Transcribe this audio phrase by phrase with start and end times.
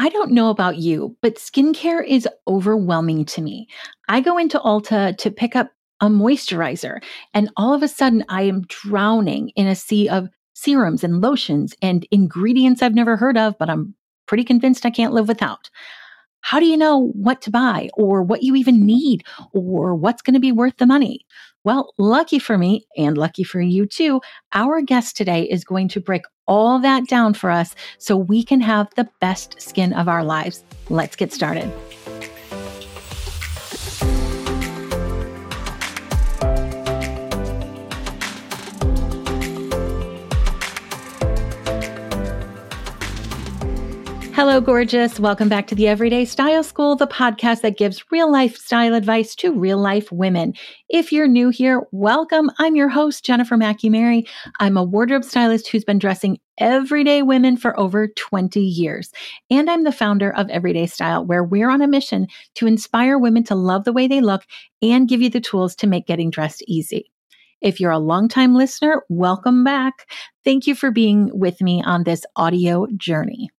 [0.00, 3.66] I don't know about you, but skincare is overwhelming to me.
[4.08, 7.02] I go into Ulta to pick up a moisturizer,
[7.34, 11.74] and all of a sudden I am drowning in a sea of serums and lotions
[11.82, 13.94] and ingredients I've never heard of, but I'm
[14.26, 15.68] pretty convinced I can't live without.
[16.42, 20.34] How do you know what to buy or what you even need or what's going
[20.34, 21.26] to be worth the money?
[21.64, 24.20] Well, lucky for me and lucky for you too,
[24.52, 28.60] our guest today is going to break all that down for us so we can
[28.60, 30.64] have the best skin of our lives.
[30.88, 31.70] Let's get started.
[44.48, 45.20] Hello, gorgeous.
[45.20, 49.34] Welcome back to the Everyday Style School, the podcast that gives real life style advice
[49.34, 50.54] to real life women.
[50.88, 52.50] If you're new here, welcome.
[52.58, 54.26] I'm your host, Jennifer McNamara.
[54.58, 59.12] I'm a wardrobe stylist who's been dressing everyday women for over 20 years.
[59.50, 63.44] And I'm the founder of Everyday Style, where we're on a mission to inspire women
[63.44, 64.44] to love the way they look
[64.80, 67.12] and give you the tools to make getting dressed easy.
[67.60, 70.10] If you're a longtime listener, welcome back.
[70.42, 73.50] Thank you for being with me on this audio journey.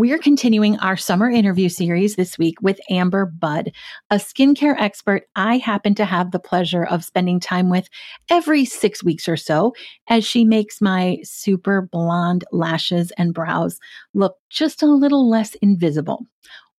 [0.00, 3.70] We are continuing our summer interview series this week with Amber Budd,
[4.08, 7.86] a skincare expert I happen to have the pleasure of spending time with
[8.30, 9.74] every six weeks or so
[10.08, 13.78] as she makes my super blonde lashes and brows
[14.14, 16.24] look just a little less invisible.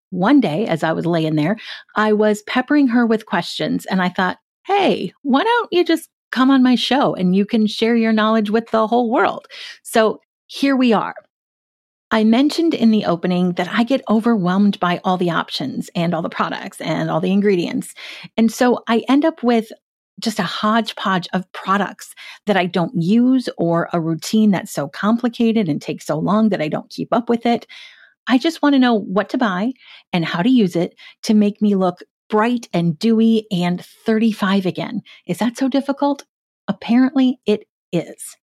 [0.09, 1.57] One day, as I was laying there,
[1.95, 6.49] I was peppering her with questions and I thought, hey, why don't you just come
[6.49, 9.45] on my show and you can share your knowledge with the whole world?
[9.83, 11.13] So here we are.
[12.11, 16.21] I mentioned in the opening that I get overwhelmed by all the options and all
[16.21, 17.93] the products and all the ingredients.
[18.35, 19.71] And so I end up with
[20.19, 22.13] just a hodgepodge of products
[22.45, 26.61] that I don't use or a routine that's so complicated and takes so long that
[26.61, 27.65] I don't keep up with it.
[28.27, 29.71] I just want to know what to buy
[30.13, 35.01] and how to use it to make me look bright and dewy and 35 again.
[35.25, 36.25] Is that so difficult?
[36.67, 38.37] Apparently it is.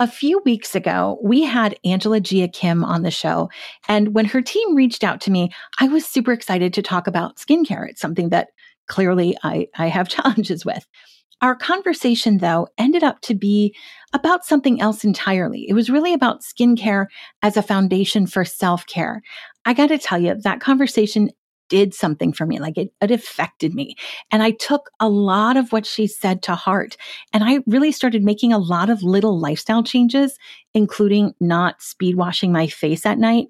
[0.00, 3.48] A few weeks ago, we had Angela Gia Kim on the show.
[3.86, 7.36] And when her team reached out to me, I was super excited to talk about
[7.36, 7.88] skincare.
[7.88, 8.48] It's something that
[8.88, 10.84] clearly I, I have challenges with.
[11.42, 13.74] Our conversation, though, ended up to be
[14.12, 15.66] about something else entirely.
[15.68, 17.06] It was really about skincare
[17.42, 19.22] as a foundation for self care.
[19.64, 21.30] I got to tell you, that conversation
[21.68, 22.58] did something for me.
[22.58, 23.96] Like it, it affected me.
[24.30, 26.96] And I took a lot of what she said to heart.
[27.32, 30.38] And I really started making a lot of little lifestyle changes,
[30.74, 33.48] including not speed washing my face at night.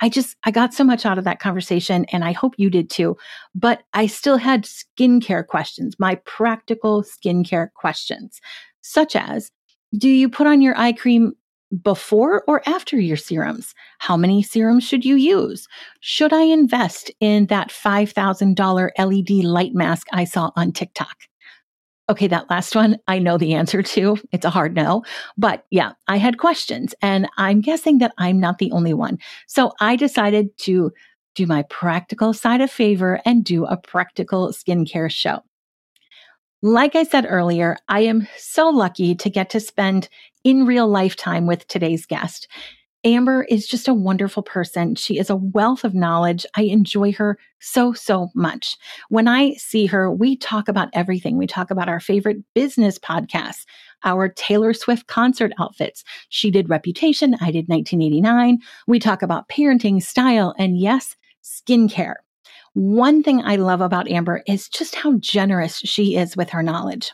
[0.00, 2.88] I just, I got so much out of that conversation and I hope you did
[2.88, 3.16] too.
[3.54, 8.40] But I still had skincare questions, my practical skincare questions,
[8.80, 9.50] such as,
[9.98, 11.34] do you put on your eye cream
[11.82, 13.74] before or after your serums?
[13.98, 15.68] How many serums should you use?
[16.00, 21.16] Should I invest in that $5,000 LED light mask I saw on TikTok?
[22.08, 24.18] Okay, that last one, I know the answer to.
[24.32, 25.04] It's a hard no.
[25.38, 29.18] But yeah, I had questions and I'm guessing that I'm not the only one.
[29.46, 30.90] So I decided to
[31.36, 35.40] do my practical side of favor and do a practical skincare show.
[36.62, 40.10] Like I said earlier, I am so lucky to get to spend
[40.44, 42.48] in real lifetime with today's guest.
[43.02, 44.94] Amber is just a wonderful person.
[44.94, 46.44] She is a wealth of knowledge.
[46.54, 48.76] I enjoy her so, so much.
[49.08, 51.38] When I see her, we talk about everything.
[51.38, 53.64] We talk about our favorite business podcasts,
[54.04, 56.04] our Taylor Swift concert outfits.
[56.28, 57.36] She did Reputation.
[57.40, 58.58] I did 1989.
[58.86, 62.16] We talk about parenting, style, and yes, skincare.
[62.74, 67.12] One thing I love about Amber is just how generous she is with her knowledge.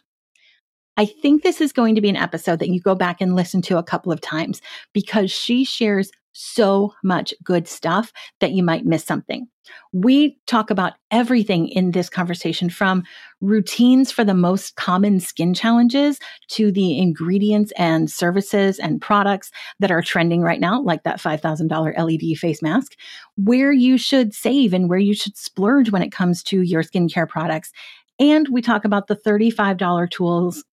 [0.98, 3.62] I think this is going to be an episode that you go back and listen
[3.62, 4.60] to a couple of times
[4.92, 9.48] because she shares so much good stuff that you might miss something.
[9.92, 13.02] We talk about everything in this conversation from
[13.40, 19.90] routines for the most common skin challenges to the ingredients and services and products that
[19.90, 22.96] are trending right now, like that $5,000 LED face mask,
[23.36, 27.28] where you should save and where you should splurge when it comes to your skincare
[27.28, 27.72] products.
[28.18, 30.64] And we talk about the $35 tools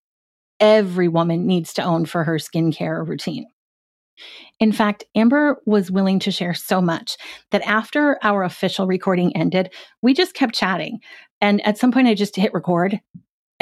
[0.60, 3.48] every woman needs to own for her skincare routine.
[4.60, 7.18] In fact, Amber was willing to share so much
[7.51, 11.00] that after our official recording ended, we just kept chatting.
[11.42, 13.00] And at some point, I just hit record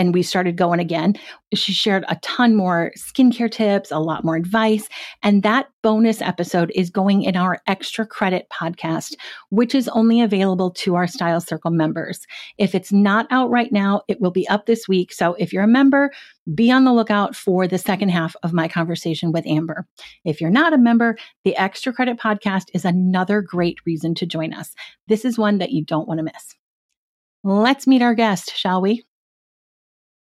[0.01, 1.13] and we started going again,
[1.53, 4.89] she shared a ton more skincare tips, a lot more advice.
[5.21, 9.13] And that bonus episode is going in our extra credit podcast,
[9.51, 12.25] which is only available to our Style Circle members.
[12.57, 15.13] If it's not out right now, it will be up this week.
[15.13, 16.09] So if you're a member,
[16.55, 19.85] be on the lookout for the second half of my conversation with Amber.
[20.25, 24.51] If you're not a member, the Extra Credit Podcast is another great reason to join
[24.51, 24.73] us.
[25.07, 26.55] This is one that you don't want to miss.
[27.43, 29.03] Let's meet our guest, shall we?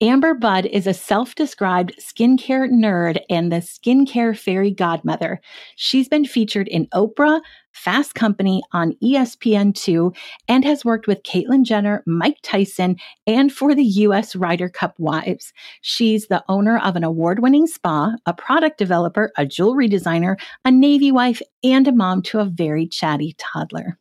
[0.00, 5.40] Amber Budd is a self described skincare nerd and the skincare fairy godmother.
[5.74, 7.40] She's been featured in Oprah,
[7.72, 10.14] Fast Company on ESPN2,
[10.46, 12.94] and has worked with Caitlyn Jenner, Mike Tyson,
[13.26, 14.36] and for the U.S.
[14.36, 15.52] Ryder Cup wives.
[15.80, 20.70] She's the owner of an award winning spa, a product developer, a jewelry designer, a
[20.70, 23.98] Navy wife, and a mom to a very chatty toddler.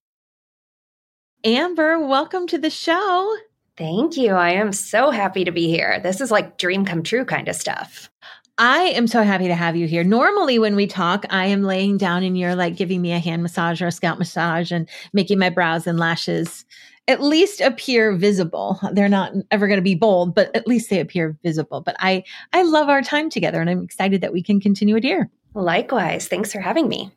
[1.43, 3.35] Amber, welcome to the show.
[3.77, 4.33] Thank you.
[4.33, 5.99] I am so happy to be here.
[5.99, 8.09] This is like dream come true kind of stuff.
[8.57, 10.03] I am so happy to have you here.
[10.03, 13.43] Normally, when we talk, I am laying down and you're like giving me a hand
[13.43, 16.65] massage or a scalp massage and making my brows and lashes
[17.07, 18.79] at least appear visible.
[18.93, 21.81] They're not ever going to be bold, but at least they appear visible.
[21.81, 25.03] But I, I love our time together and I'm excited that we can continue it
[25.03, 25.29] here.
[25.53, 26.27] Likewise.
[26.27, 27.11] Thanks for having me.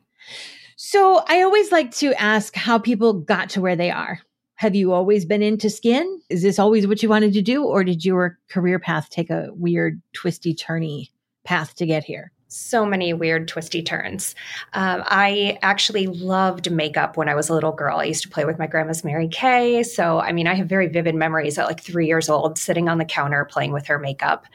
[0.75, 4.19] So I always like to ask how people got to where they are.
[4.61, 6.21] Have you always been into skin?
[6.29, 7.63] Is this always what you wanted to do?
[7.63, 11.09] Or did your career path take a weird, twisty, turny
[11.43, 12.31] path to get here?
[12.47, 14.35] so many weird twisty turns.
[14.73, 17.99] Um, I actually loved makeup when I was a little girl.
[17.99, 19.83] I used to play with my grandma's Mary Kay.
[19.83, 22.97] So, I mean, I have very vivid memories at like three years old sitting on
[22.97, 24.47] the counter playing with her makeup.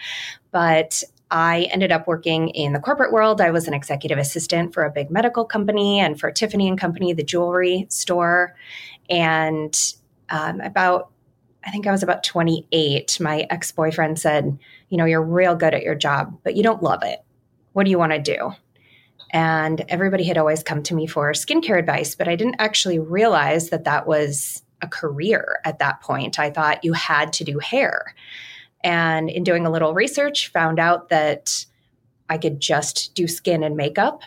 [0.50, 3.40] But I ended up working in the corporate world.
[3.40, 7.12] I was an executive assistant for a big medical company and for Tiffany and Company,
[7.12, 8.54] the jewelry store.
[9.08, 9.76] And
[10.30, 11.10] um, about,
[11.64, 14.58] I think I was about 28, my ex boyfriend said,
[14.88, 17.20] You know, you're real good at your job, but you don't love it.
[17.72, 18.52] What do you want to do?
[19.30, 23.70] And everybody had always come to me for skincare advice, but I didn't actually realize
[23.70, 26.38] that that was a career at that point.
[26.38, 28.14] I thought you had to do hair.
[28.84, 31.66] And in doing a little research, found out that
[32.28, 34.20] I could just do skin and makeup.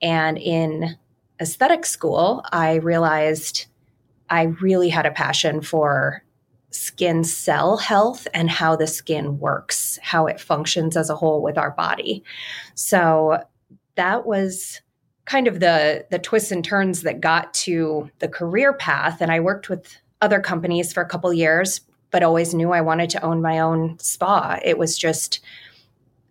[0.00, 0.96] And in
[1.40, 3.66] aesthetic school, I realized
[4.30, 6.22] I really had a passion for
[6.70, 11.56] skin cell health and how the skin works, how it functions as a whole with
[11.56, 12.22] our body.
[12.74, 13.42] So
[13.94, 14.80] that was
[15.24, 19.40] kind of the the twists and turns that got to the career path and I
[19.40, 23.42] worked with other companies for a couple years but always knew I wanted to own
[23.42, 24.58] my own spa.
[24.64, 25.40] It was just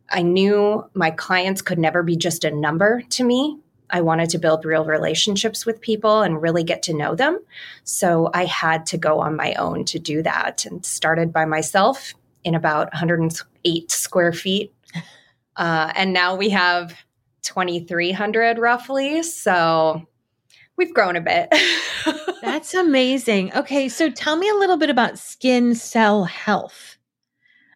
[0.10, 3.60] I knew my clients could never be just a number to me.
[3.90, 7.40] I wanted to build real relationships with people and really get to know them.
[7.84, 12.14] So I had to go on my own to do that and started by myself
[12.44, 14.74] in about 108 square feet.
[15.60, 16.94] Uh, and now we have
[17.42, 19.24] 2,300 roughly.
[19.24, 20.06] So
[20.78, 21.52] we've grown a bit.
[22.44, 23.52] That's amazing.
[23.56, 23.90] Okay.
[23.90, 26.98] So tell me a little bit about skin cell health.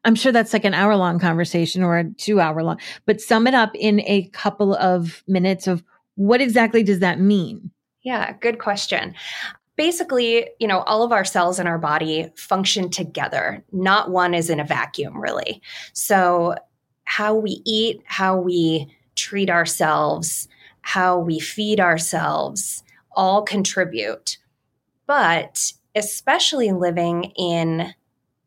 [0.03, 3.45] I'm sure that's like an hour long conversation or a two hour long, but sum
[3.45, 5.83] it up in a couple of minutes of
[6.21, 7.71] what exactly does that mean?
[8.03, 9.15] Yeah, good question.
[9.75, 13.63] Basically, you know, all of our cells in our body function together.
[13.71, 15.61] Not one is in a vacuum, really.
[15.93, 16.55] So,
[17.05, 20.47] how we eat, how we treat ourselves,
[20.81, 22.83] how we feed ourselves
[23.13, 24.37] all contribute.
[25.07, 27.93] But especially living in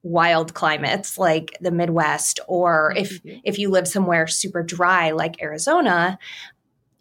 [0.05, 3.39] wild climates like the Midwest, or if mm-hmm.
[3.43, 6.19] if you live somewhere super dry like Arizona,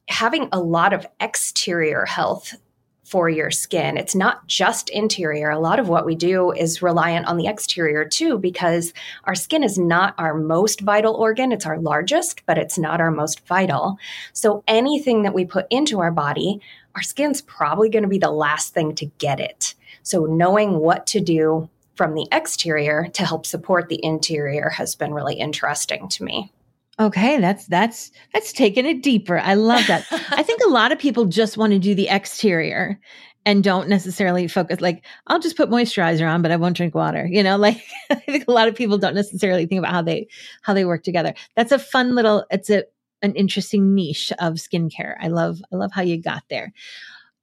[0.08, 2.56] having a lot of exterior health
[3.04, 3.98] for your skin.
[3.98, 5.50] It's not just interior.
[5.50, 8.94] A lot of what we do is reliant on the exterior too, because
[9.25, 11.51] our skin is not our most vital organ.
[11.51, 13.98] It's our largest, but it's not our most vital.
[14.32, 16.60] So anything that we put into our body,
[16.96, 19.75] our skin's probably going to be the last thing to get it.
[20.01, 25.13] So knowing what to do from the exterior to help support the interior has been
[25.13, 26.51] really interesting to me.
[27.00, 29.40] Okay, that's that's that's taking it deeper.
[29.40, 30.06] I love that.
[30.30, 33.00] I think a lot of people just want to do the exterior
[33.46, 37.26] and don't necessarily focus like I'll just put moisturizer on but I won't drink water.
[37.26, 40.28] You know, like I think a lot of people don't necessarily think about how they
[40.62, 41.34] how they work together.
[41.56, 42.84] That's a fun little it's a
[43.24, 45.16] an interesting niche of skincare.
[45.20, 46.74] I love I love how you got there.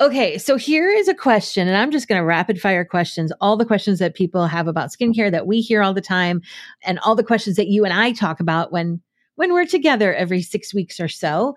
[0.01, 3.59] Okay, so here is a question, and I'm just going to rapid fire questions, all
[3.59, 6.41] the questions that people have about skincare that we hear all the time,
[6.85, 9.03] and all the questions that you and I talk about when
[9.41, 11.57] when we're together every six weeks or so.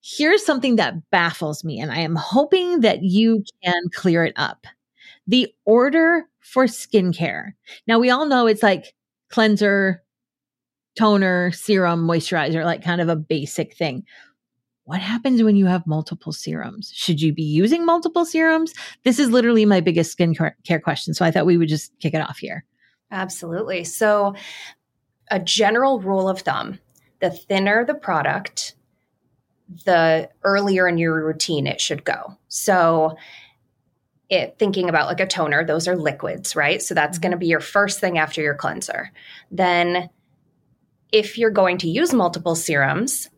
[0.00, 4.68] Here's something that baffles me, and I am hoping that you can clear it up.
[5.26, 7.54] The order for skincare.
[7.88, 8.94] Now, we all know it's like
[9.30, 10.04] cleanser,
[10.96, 14.04] toner, serum, moisturizer, like kind of a basic thing.
[14.84, 16.92] What happens when you have multiple serums?
[16.94, 18.72] Should you be using multiple serums?
[19.02, 21.14] This is literally my biggest skincare question.
[21.14, 22.64] So I thought we would just kick it off here.
[23.10, 23.82] Absolutely.
[23.82, 24.36] So,
[25.32, 26.78] a general rule of thumb
[27.20, 28.74] the thinner the product,
[29.84, 32.36] the earlier in your routine it should go.
[32.48, 33.16] So,
[34.28, 36.82] it, thinking about like a toner, those are liquids, right?
[36.82, 39.10] So that's going to be your first thing after your cleanser.
[39.50, 40.10] Then,
[41.12, 43.30] if you're going to use multiple serums,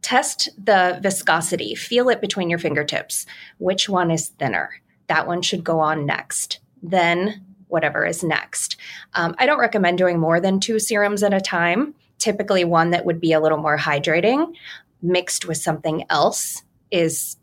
[0.00, 3.26] test the viscosity, feel it between your fingertips.
[3.58, 4.70] Which one is thinner?
[5.08, 6.60] That one should go on next.
[6.82, 8.76] Then, whatever is next.
[9.14, 11.94] Um, I don't recommend doing more than two serums at a time.
[12.22, 14.54] Typically, one that would be a little more hydrating
[15.02, 16.62] mixed with something else
[16.92, 17.36] is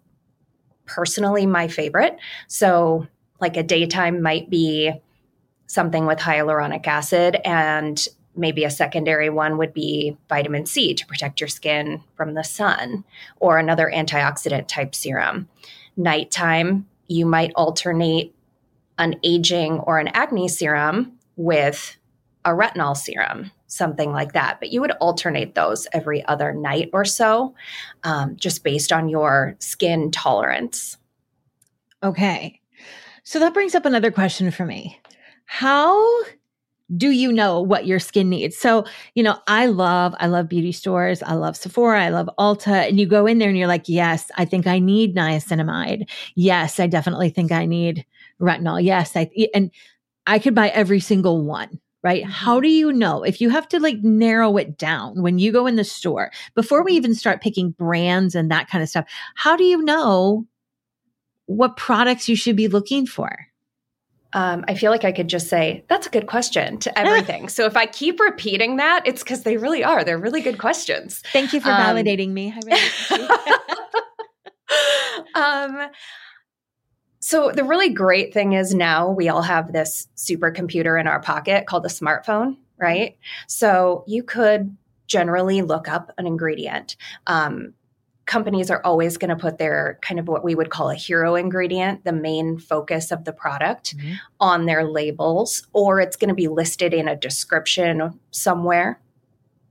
[0.86, 2.18] personally my favorite.
[2.48, 3.06] So,
[3.42, 4.94] like a daytime might be
[5.68, 8.08] something with hyaluronic acid and
[8.38, 13.04] maybe a secondary one would be vitamin C to protect your skin from the sun,
[13.42, 15.50] or another antioxidant type serum.
[15.98, 18.34] Nighttime, you might alternate
[18.98, 21.98] an aging or an acne serum with
[22.46, 24.60] a retinol serum, something like that.
[24.60, 27.56] But you would alternate those every other night or so,
[28.04, 30.98] um, just based on your skin tolerance.
[32.04, 32.60] Okay.
[33.24, 35.00] So that brings up another question for me.
[35.46, 36.24] How
[36.98, 38.58] do you know what your skin needs?
[38.58, 41.22] So, you know, I love, I love beauty stores.
[41.22, 42.04] I love Sephora.
[42.04, 42.88] I love Ulta.
[42.88, 46.10] And you go in there and you're like, yes, I think I need niacinamide.
[46.34, 48.06] Yes, I definitely think I need
[48.42, 48.84] retinol.
[48.84, 49.16] Yes.
[49.16, 49.70] I, and
[50.26, 51.80] I could buy every single one.
[52.02, 52.24] Right.
[52.24, 52.32] Mm-hmm.
[52.32, 55.68] How do you know if you have to like narrow it down when you go
[55.68, 59.06] in the store before we even start picking brands and that kind of stuff?
[59.36, 60.48] How do you know
[61.46, 63.50] what products you should be looking for?
[64.34, 67.50] um, I feel like I could just say, that's a good question to everything.
[67.56, 70.04] so if I keep repeating that, it's because they really are.
[70.04, 71.24] They're really good questions.
[71.34, 72.54] Thank you for um, validating me.
[75.36, 75.90] um,
[77.30, 81.68] so the really great thing is now we all have this supercomputer in our pocket
[81.68, 83.20] called a smartphone, right?
[83.46, 86.96] So you could generally look up an ingredient.
[87.28, 87.76] Um,
[88.26, 91.36] companies are always going to put their kind of what we would call a hero
[91.36, 94.14] ingredient, the main focus of the product, mm-hmm.
[94.40, 99.00] on their labels, or it's going to be listed in a description somewhere.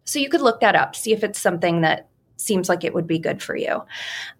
[0.04, 2.07] So you could look that up, see if it's something that
[2.38, 3.82] seems like it would be good for you.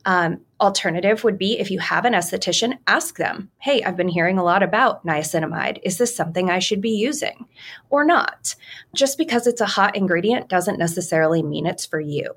[0.04, 4.38] Um, alternative would be if you have an esthetician, ask them, hey, I've been hearing
[4.38, 5.80] a lot about niacinamide.
[5.82, 7.46] Is this something I should be using
[7.90, 8.54] or not?
[8.94, 12.32] Just because it's a hot ingredient doesn't necessarily mean it's for you.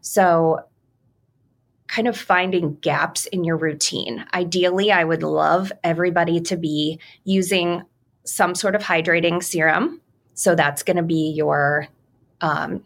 [0.00, 0.60] So
[1.88, 4.24] kind of finding gaps in your routine.
[4.32, 7.82] Ideally, I would love everybody to be using
[8.24, 10.00] some sort of hydrating serum.
[10.34, 11.88] So that's going to be your,
[12.40, 12.82] um,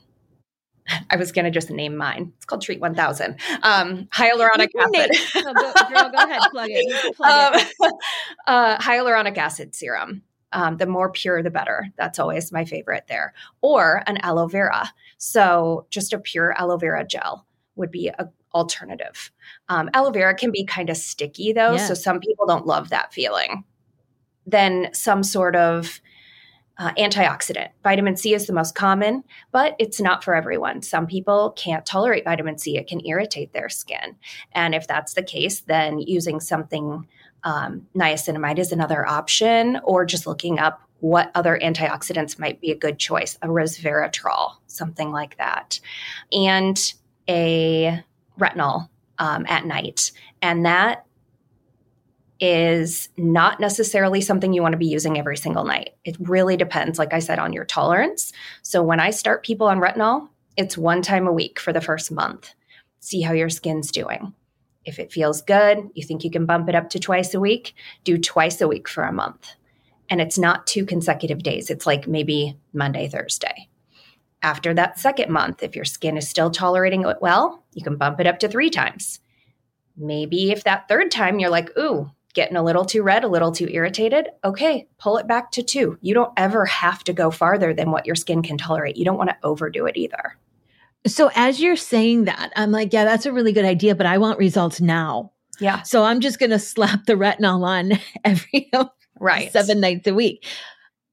[1.11, 2.33] I was going to just name mine.
[2.37, 3.37] It's called Treat 1000.
[3.62, 5.11] Um, hyaluronic acid.
[5.35, 7.16] go, girl, go ahead, plug it.
[7.16, 7.95] Plug um, it.
[8.47, 10.23] Uh, hyaluronic acid serum.
[10.52, 11.88] Um, the more pure, the better.
[11.97, 13.35] That's always my favorite there.
[13.61, 14.90] Or an aloe vera.
[15.18, 19.30] So just a pure aloe vera gel would be a alternative.
[19.68, 21.87] Um, aloe vera can be kind of sticky though, yeah.
[21.87, 23.64] so some people don't love that feeling.
[24.47, 26.00] Then some sort of
[26.79, 27.71] uh, antioxidant.
[27.83, 30.83] Vitamin C is the most common, but it's not for everyone.
[30.83, 34.17] Some people can't tolerate vitamin C, it can irritate their skin.
[34.53, 37.07] And if that's the case, then using something,
[37.45, 42.77] um, niacinamide is another option, or just looking up what other antioxidants might be a
[42.77, 45.81] good choice, a resveratrol, something like that.
[46.33, 46.79] And
[47.29, 48.03] a
[48.39, 50.13] retinol um, at night.
[50.43, 51.05] And that
[52.40, 55.90] is not necessarily something you want to be using every single night.
[56.04, 58.33] It really depends, like I said, on your tolerance.
[58.62, 62.12] So when I start people on retinol, it's one time a week for the first
[62.12, 62.50] month.
[63.00, 64.35] See how your skin's doing.
[64.85, 67.75] If it feels good, you think you can bump it up to twice a week,
[68.04, 69.54] do twice a week for a month.
[70.09, 73.68] And it's not two consecutive days, it's like maybe Monday, Thursday.
[74.40, 78.21] After that second month, if your skin is still tolerating it well, you can bump
[78.21, 79.21] it up to three times.
[79.97, 83.53] Maybe if that third time you're like, ooh, getting a little too red, a little
[83.53, 85.99] too irritated, okay, pull it back to two.
[86.01, 88.97] You don't ever have to go farther than what your skin can tolerate.
[88.97, 90.37] You don't want to overdo it either.
[91.07, 94.19] So as you're saying that, I'm like, yeah, that's a really good idea, but I
[94.19, 95.33] want results now.
[95.61, 95.83] Yeah.
[95.83, 98.71] So I'm just going to slap the retinol on every
[99.21, 100.47] right seven nights a week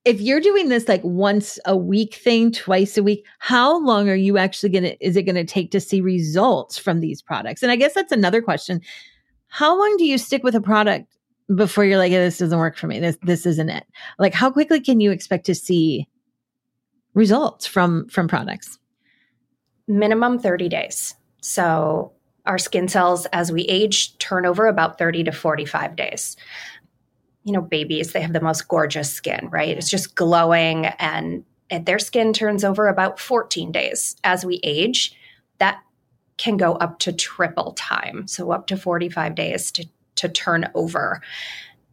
[0.06, 4.16] if you're doing this like once a week thing, twice a week, how long are
[4.16, 7.64] you actually going to, is it going to take to see results from these products?
[7.64, 8.82] And I guess that's another question.
[9.56, 11.08] How long do you stick with a product
[11.56, 13.00] before you're like, this doesn't work for me?
[13.00, 13.86] This, this isn't it.
[14.20, 16.10] Like, how quickly can you expect to see
[17.14, 18.78] results from from products?
[19.88, 21.16] Minimum 30 days.
[21.40, 22.12] So
[22.46, 26.36] our skin cells as we age turn over about 30 to 45 days.
[27.46, 29.78] You know, babies, they have the most gorgeous skin, right?
[29.78, 34.18] It's just glowing and, and their skin turns over about 14 days.
[34.26, 35.16] As we age,
[35.60, 35.80] that
[36.38, 38.28] can go up to triple time.
[38.28, 41.22] So up to 45 days to, to turn over.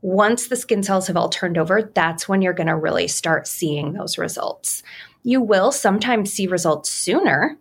[0.00, 3.46] Once the skin cells have all turned over, that's when you're going to really start
[3.46, 4.82] seeing those results.
[5.22, 7.56] You will sometimes see results sooner,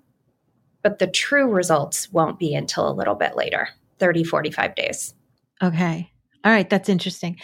[0.81, 3.69] but the true results won't be until a little bit later
[4.00, 5.13] 30, 45 days.
[5.61, 6.11] Okay.
[6.43, 6.67] All right.
[6.67, 7.39] That's interesting.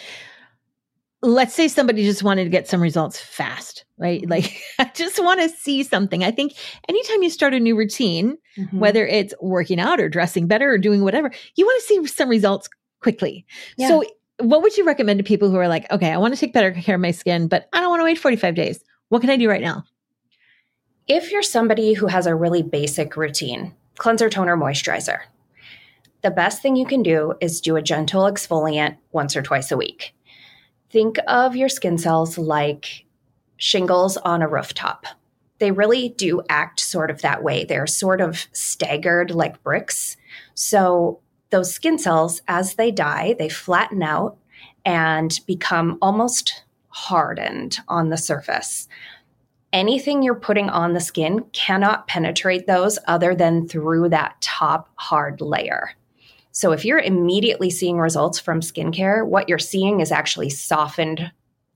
[1.20, 4.20] Let's say somebody just wanted to get some results fast, right?
[4.22, 4.30] Mm-hmm.
[4.30, 6.22] Like, I just want to see something.
[6.22, 6.54] I think
[6.88, 8.78] anytime you start a new routine, mm-hmm.
[8.78, 12.28] whether it's working out or dressing better or doing whatever, you want to see some
[12.28, 12.68] results
[13.00, 13.46] quickly.
[13.76, 13.88] Yeah.
[13.88, 14.04] So,
[14.40, 16.70] what would you recommend to people who are like, okay, I want to take better
[16.70, 18.84] care of my skin, but I don't want to wait 45 days?
[19.08, 19.84] What can I do right now?
[21.08, 25.20] If you're somebody who has a really basic routine, cleanser, toner, moisturizer,
[26.22, 29.76] the best thing you can do is do a gentle exfoliant once or twice a
[29.76, 30.14] week.
[30.90, 33.04] Think of your skin cells like
[33.56, 35.04] shingles on a rooftop.
[35.58, 37.64] They really do act sort of that way.
[37.64, 40.16] They're sort of staggered like bricks.
[40.54, 44.38] So those skin cells, as they die, they flatten out
[44.84, 48.88] and become almost hardened on the surface.
[49.72, 55.40] Anything you're putting on the skin cannot penetrate those other than through that top hard
[55.40, 55.90] layer.
[56.58, 61.30] So if you're immediately seeing results from skincare, what you're seeing is actually softened,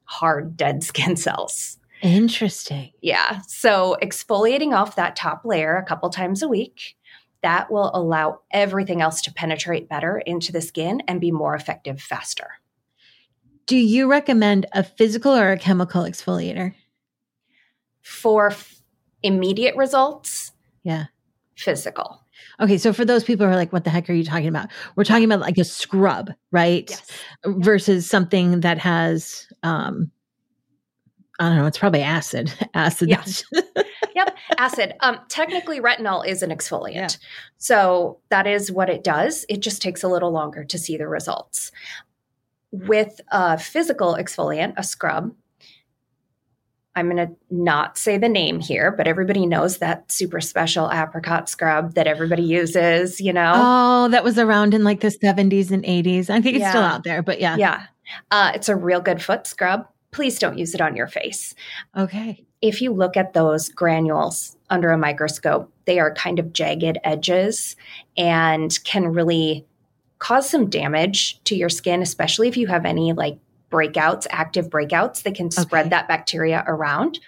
[0.06, 1.78] hard, dead skin cells.
[2.02, 2.90] Interesting.
[3.00, 3.42] Yeah.
[3.46, 6.96] So exfoliating off that top layer a couple times a week
[7.42, 12.00] that will allow everything else to penetrate better into the skin and be more effective
[12.00, 12.50] faster.
[13.66, 16.74] Do you recommend a physical or a chemical exfoliator?
[18.00, 18.82] For f-
[19.22, 20.50] immediate results,
[20.82, 21.04] yeah,
[21.54, 22.21] physical.
[22.62, 24.68] Okay, so for those people who are like, what the heck are you talking about?
[24.94, 26.88] We're talking about like a scrub, right?
[26.88, 27.10] Yes.
[27.44, 30.10] Versus something that has um
[31.40, 32.52] I don't know, it's probably acid.
[32.74, 33.08] Acid.
[33.08, 33.42] Yes.
[34.14, 34.94] yep, acid.
[35.00, 36.94] Um, technically, retinol is an exfoliant.
[36.94, 37.08] Yeah.
[37.58, 39.44] So that is what it does.
[39.48, 41.72] It just takes a little longer to see the results.
[42.70, 45.34] With a physical exfoliant, a scrub,
[46.94, 51.48] I'm going to not say the name here, but everybody knows that super special apricot
[51.48, 53.52] scrub that everybody uses, you know?
[53.54, 56.28] Oh, that was around in like the 70s and 80s.
[56.28, 56.70] I think it's yeah.
[56.70, 57.56] still out there, but yeah.
[57.56, 57.86] Yeah.
[58.30, 61.54] Uh, it's a real good foot scrub please don't use it on your face.
[61.96, 62.44] Okay.
[62.60, 67.74] If you look at those granules under a microscope, they are kind of jagged edges
[68.16, 69.66] and can really
[70.20, 73.38] cause some damage to your skin, especially if you have any like
[73.72, 75.90] breakouts, active breakouts that can spread okay.
[75.90, 77.18] that bacteria around.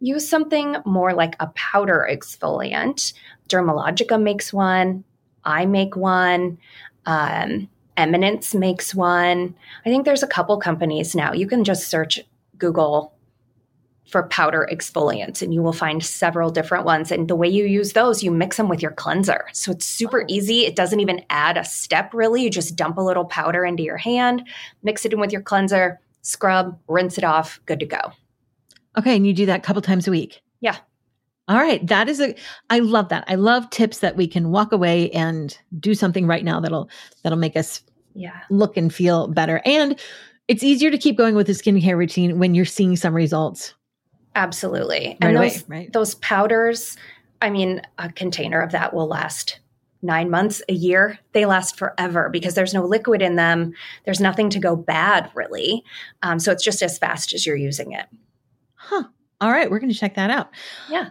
[0.00, 3.12] Use something more like a powder exfoliant.
[3.48, 5.02] Dermalogica makes one.
[5.44, 6.58] I make one.
[7.06, 9.56] Um, Eminence makes one.
[9.84, 11.32] I think there's a couple companies now.
[11.32, 12.20] You can just search
[12.56, 13.17] Google
[14.08, 17.12] for powder exfoliants and you will find several different ones.
[17.12, 19.46] And the way you use those, you mix them with your cleanser.
[19.52, 20.26] So it's super oh.
[20.28, 20.64] easy.
[20.64, 22.42] It doesn't even add a step really.
[22.42, 24.42] You just dump a little powder into your hand,
[24.82, 28.00] mix it in with your cleanser, scrub, rinse it off, good to go.
[28.96, 29.14] Okay.
[29.14, 30.40] And you do that a couple times a week?
[30.60, 30.76] Yeah.
[31.46, 31.86] All right.
[31.86, 32.34] That is a
[32.70, 33.24] I love that.
[33.28, 36.88] I love tips that we can walk away and do something right now that'll
[37.22, 37.82] that'll make us
[38.14, 38.40] yeah.
[38.50, 39.60] look and feel better.
[39.64, 39.98] And
[40.48, 43.74] it's easier to keep going with the skincare routine when you're seeing some results.
[44.38, 45.18] Absolutely.
[45.20, 45.92] Right and away, those, right?
[45.92, 46.96] those powders,
[47.42, 49.58] I mean, a container of that will last
[50.00, 51.18] nine months, a year.
[51.32, 53.74] They last forever because there's no liquid in them.
[54.04, 55.82] There's nothing to go bad, really.
[56.22, 58.06] Um, so it's just as fast as you're using it.
[58.74, 59.04] Huh.
[59.40, 59.68] All right.
[59.68, 60.50] We're going to check that out.
[60.88, 61.10] Yeah.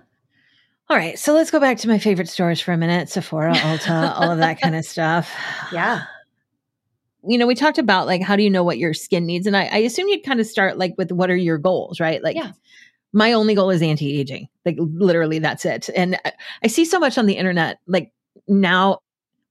[0.89, 1.19] All right.
[1.19, 4.37] So let's go back to my favorite stores for a minute Sephora, Ulta, all of
[4.37, 5.29] that kind of stuff.
[5.73, 6.05] Yeah
[7.27, 9.57] you know, we talked about like how do you know what your skin needs, and
[9.57, 12.23] I, I assume you'd kind of start like with what are your goals, right?
[12.23, 12.51] Like, yeah.
[13.13, 14.47] My only goal is anti-aging.
[14.65, 15.89] Like, literally, that's it.
[15.95, 18.11] And I, I see so much on the internet, like
[18.47, 18.99] now,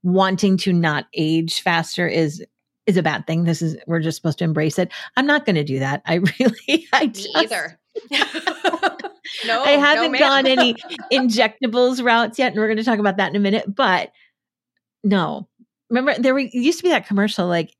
[0.02, 2.44] wanting to not age faster is
[2.86, 3.44] is a bad thing.
[3.44, 4.92] This is we're just supposed to embrace it.
[5.16, 6.02] I'm not going to do that.
[6.06, 7.78] I really, I just, Me either.
[9.46, 10.74] no, I haven't no, gone any
[11.12, 13.74] injectables routes yet, and we're going to talk about that in a minute.
[13.74, 14.12] But
[15.02, 15.48] no,
[15.90, 17.74] remember there used to be that commercial like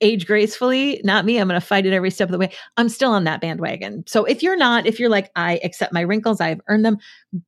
[0.00, 2.52] age gracefully not me i'm going to fight it every step of the way.
[2.76, 4.04] I'm still on that bandwagon.
[4.06, 6.98] So if you're not if you're like i accept my wrinkles i've earned them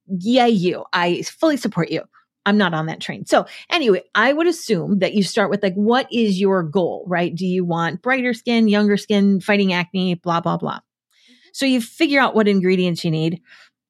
[0.06, 2.02] yay you i fully support you.
[2.44, 3.26] I'm not on that train.
[3.26, 7.34] So anyway i would assume that you start with like what is your goal right?
[7.34, 10.78] Do you want brighter skin younger skin fighting acne blah blah blah.
[10.78, 11.34] Mm-hmm.
[11.52, 13.40] so you figure out what ingredients you need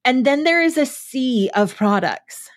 [0.04, 2.50] And then there is a sea of products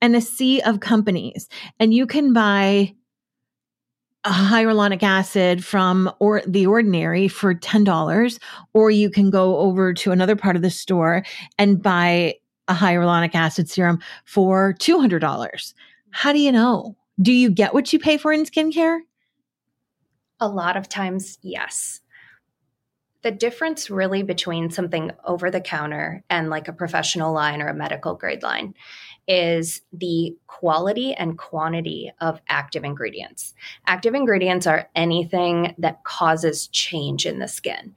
[0.00, 1.48] and a sea of companies.
[1.78, 2.94] And you can buy
[4.24, 8.38] hyaluronic acid from or the ordinary for $10
[8.74, 11.24] or you can go over to another part of the store
[11.58, 12.34] and buy
[12.68, 15.72] a hyaluronic acid serum for $200
[16.10, 16.96] how do you know?
[17.20, 19.00] Do you get what you pay for in skincare?
[20.40, 22.00] A lot of times yes.
[23.22, 27.74] The difference really between something over the counter and like a professional line or a
[27.74, 28.74] medical grade line
[29.30, 33.54] is the quality and quantity of active ingredients.
[33.86, 37.94] Active ingredients are anything that causes change in the skin.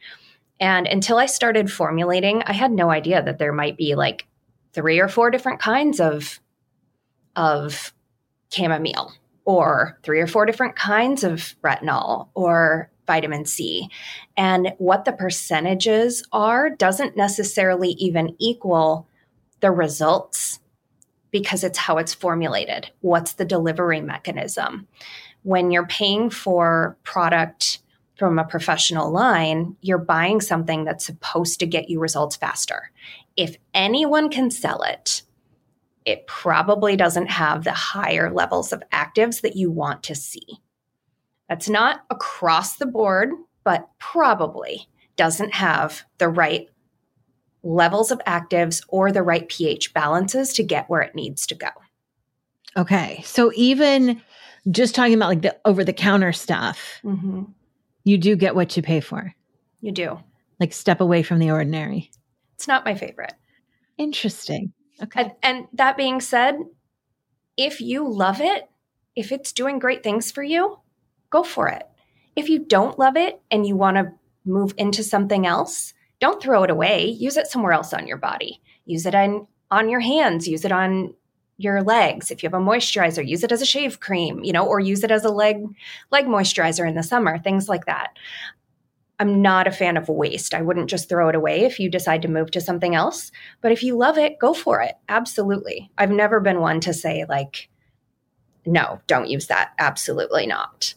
[0.60, 4.28] And until I started formulating, I had no idea that there might be like
[4.74, 6.40] three or four different kinds of
[7.36, 7.92] of
[8.52, 9.12] chamomile
[9.46, 13.90] or three or four different kinds of retinol or vitamin C.
[14.38, 19.08] And what the percentages are doesn't necessarily even equal
[19.62, 20.60] the results
[21.34, 22.90] because it's how it's formulated.
[23.02, 24.88] What's the delivery mechanism?
[25.42, 27.80] When you're paying for product
[28.18, 32.92] from a professional line, you're buying something that's supposed to get you results faster.
[33.36, 35.24] If anyone can sell it,
[36.06, 40.60] it probably doesn't have the higher levels of actives that you want to see.
[41.50, 43.32] That's not across the board,
[43.64, 46.70] but probably doesn't have the right
[47.64, 51.70] levels of actives or the right pH balances to get where it needs to go.
[52.76, 53.22] Okay.
[53.26, 54.22] So even
[54.70, 57.44] just talking about like the over the counter stuff, mm-hmm.
[58.04, 59.34] you do get what you pay for.
[59.82, 60.20] You do.
[60.60, 62.12] Like step away from the ordinary.
[62.56, 63.34] It's not my favorite.
[63.98, 64.74] Interesting.
[65.02, 65.22] Okay.
[65.22, 66.56] And, and that being said,
[67.58, 68.70] if you love it,
[69.16, 70.80] if it's doing great things for you,
[71.30, 71.84] go for it.
[72.36, 74.12] If you don't love it and you want to
[74.46, 75.94] move into something else,
[76.24, 77.06] don't throw it away.
[77.06, 78.62] Use it somewhere else on your body.
[78.86, 81.14] Use it on on your hands, use it on
[81.58, 82.32] your legs.
[82.32, 85.04] If you have a moisturizer, use it as a shave cream, you know, or use
[85.04, 85.66] it as a leg
[86.12, 88.18] leg moisturizer in the summer, things like that.
[89.20, 90.54] I'm not a fan of waste.
[90.54, 93.30] I wouldn't just throw it away if you decide to move to something else.
[93.60, 94.96] But if you love it, go for it.
[95.10, 95.92] Absolutely.
[95.98, 97.68] I've never been one to say, like,
[98.66, 99.74] no, don't use that.
[99.78, 100.94] Absolutely not.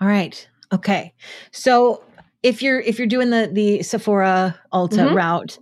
[0.00, 0.48] All right.
[0.72, 1.14] Okay.
[1.52, 2.02] So
[2.42, 5.14] if you're if you're doing the the Sephora Ulta mm-hmm.
[5.14, 5.58] route,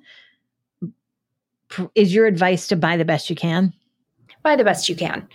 [1.94, 3.72] is your advice to buy the best you can?
[4.42, 5.28] Buy the best you can.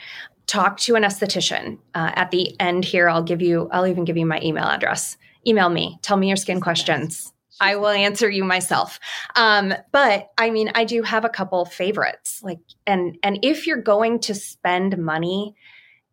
[0.47, 1.79] Talk to an esthetician.
[1.93, 3.69] Uh, at the end here, I'll give you.
[3.71, 5.17] I'll even give you my email address.
[5.47, 5.99] Email me.
[6.01, 7.31] Tell me your skin questions.
[7.61, 8.99] I will answer you myself.
[9.35, 12.41] Um, but I mean, I do have a couple favorites.
[12.43, 15.55] Like, and and if you're going to spend money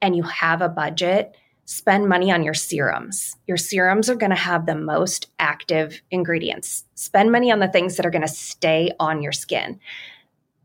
[0.00, 3.36] and you have a budget, spend money on your serums.
[3.46, 6.84] Your serums are going to have the most active ingredients.
[6.94, 9.78] Spend money on the things that are going to stay on your skin.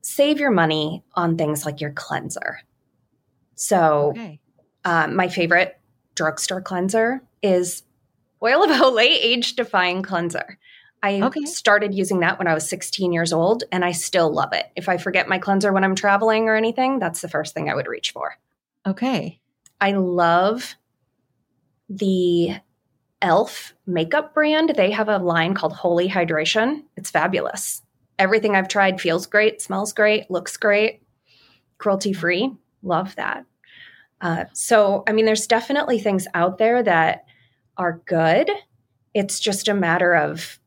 [0.01, 2.59] Save your money on things like your cleanser.
[3.55, 4.39] So, okay.
[4.85, 5.79] um, my favorite
[6.15, 7.83] drugstore cleanser is
[8.41, 10.57] Oil of Olay Age Defying Cleanser.
[11.03, 11.45] I okay.
[11.45, 14.65] started using that when I was 16 years old and I still love it.
[14.75, 17.75] If I forget my cleanser when I'm traveling or anything, that's the first thing I
[17.75, 18.37] would reach for.
[18.85, 19.39] Okay.
[19.79, 20.75] I love
[21.89, 22.55] the
[23.21, 26.83] Elf makeup brand, they have a line called Holy Hydration.
[26.95, 27.81] It's fabulous.
[28.19, 31.01] Everything I've tried feels great, smells great, looks great,
[31.77, 32.53] cruelty free.
[32.83, 33.45] Love that.
[34.21, 37.25] Uh, so, I mean, there's definitely things out there that
[37.75, 38.49] are good.
[39.13, 40.59] It's just a matter of,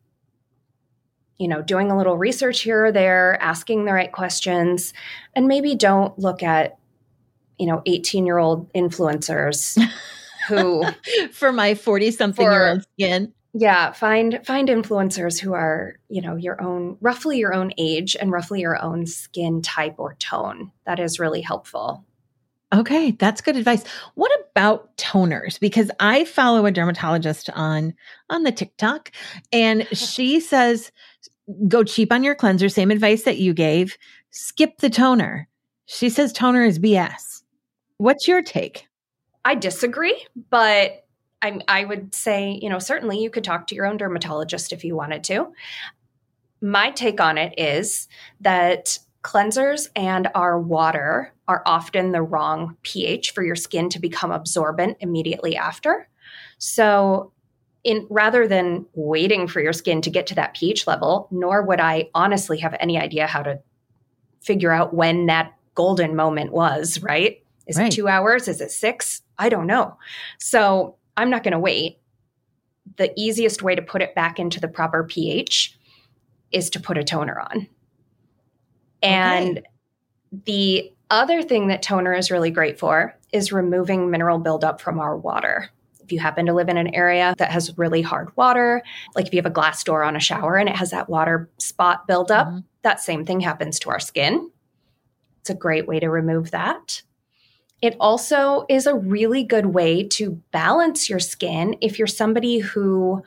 [1.39, 4.93] you know, doing a little research here or there, asking the right questions,
[5.35, 6.79] and maybe don't look at,
[7.59, 9.81] you know, 18 year old influencers.
[10.51, 10.85] who
[11.33, 13.33] for my 40 something year old skin.
[13.53, 18.31] Yeah find find influencers who are you know your own roughly your own age and
[18.31, 20.71] roughly your own skin type or tone.
[20.87, 22.05] That is really helpful.
[22.73, 23.85] Okay that's good advice.
[24.15, 25.59] What about toners?
[25.59, 27.95] Because i follow a dermatologist on
[28.29, 29.11] on the tiktok
[29.53, 30.93] and she says
[31.67, 32.69] go cheap on your cleanser.
[32.69, 33.97] Same advice that you gave.
[34.31, 35.49] Skip the toner.
[35.87, 37.31] She says toner is bs
[38.01, 38.87] what's your take
[39.45, 41.07] I disagree, but
[41.43, 44.85] I, I would say, you know, certainly you could talk to your own dermatologist if
[44.85, 45.53] you wanted to.
[46.61, 48.09] My take on it is
[48.41, 54.31] that cleansers and our water are often the wrong pH for your skin to become
[54.31, 56.09] absorbent immediately after.
[56.59, 57.33] So,
[57.83, 61.81] in rather than waiting for your skin to get to that pH level, nor would
[61.81, 63.59] I honestly have any idea how to
[64.43, 67.43] figure out when that golden moment was, right?
[67.71, 67.93] Is right.
[67.93, 68.49] it 2 hours?
[68.49, 69.23] Is it 6?
[69.39, 69.97] I don't know.
[70.39, 71.99] So I'm not going to wait.
[72.97, 75.79] The easiest way to put it back into the proper pH
[76.51, 77.69] is to put a toner on.
[79.03, 79.67] And okay.
[80.45, 85.17] the other thing that toner is really great for is removing mineral buildup from our
[85.17, 85.71] water.
[86.01, 88.83] If you happen to live in an area that has really hard water,
[89.15, 91.49] like if you have a glass door on a shower and it has that water
[91.59, 92.59] spot buildup, mm-hmm.
[92.83, 94.51] that same thing happens to our skin.
[95.41, 97.03] It's a great way to remove that.
[97.83, 103.23] It also is a really good way to balance your skin if you're somebody who,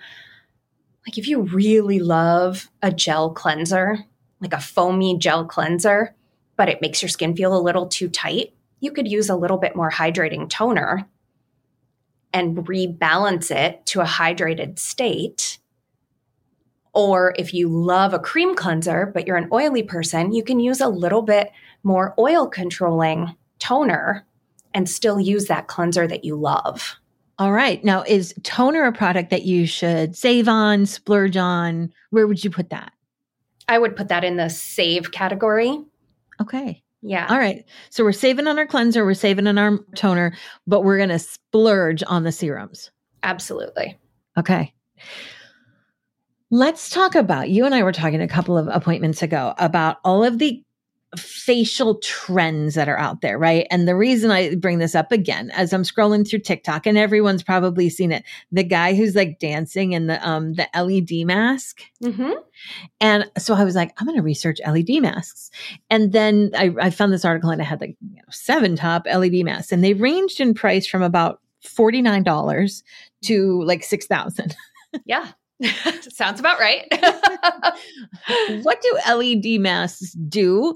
[1.08, 4.06] like, if you really love a gel cleanser,
[4.40, 6.16] like a foamy gel cleanser,
[6.56, 9.58] but it makes your skin feel a little too tight, you could use a little
[9.58, 11.08] bit more hydrating toner
[12.32, 15.58] and rebalance it to a hydrated state.
[16.94, 20.80] Or if you love a cream cleanser, but you're an oily person, you can use
[20.80, 24.28] a little bit more oil controlling toner
[24.74, 26.96] and still use that cleanser that you love.
[27.40, 27.84] All right.
[27.84, 31.92] Now, is toner a product that you should save on, splurge on?
[32.12, 32.94] Where would you put that?
[33.68, 35.80] I would put that in the save category.
[36.42, 36.84] Okay.
[37.02, 37.28] Yeah.
[37.30, 37.66] All right.
[37.90, 40.36] So we're saving on our cleanser, we're saving on our toner,
[40.68, 42.92] but we're going to splurge on the serums.
[43.24, 44.00] Absolutely.
[44.38, 44.74] Okay.
[46.50, 50.24] Let's talk about you and I were talking a couple of appointments ago about all
[50.24, 50.64] of the
[51.18, 53.68] facial trends that are out there, right?
[53.70, 57.44] And the reason I bring this up again, as I'm scrolling through TikTok, and everyone's
[57.44, 61.82] probably seen it, the guy who's like dancing in the um the LED mask.
[62.04, 62.34] Mm-hmm.
[63.00, 65.52] And so I was like, I'm going to research LED masks.
[65.90, 69.06] And then I, I found this article and it had like you know, seven top
[69.06, 72.84] LED masks, and they ranged in price from about forty nine dollars
[73.24, 74.56] to like six thousand.
[75.06, 75.32] yeah.
[76.10, 76.86] Sounds about right.
[78.64, 80.76] what do LED masks do?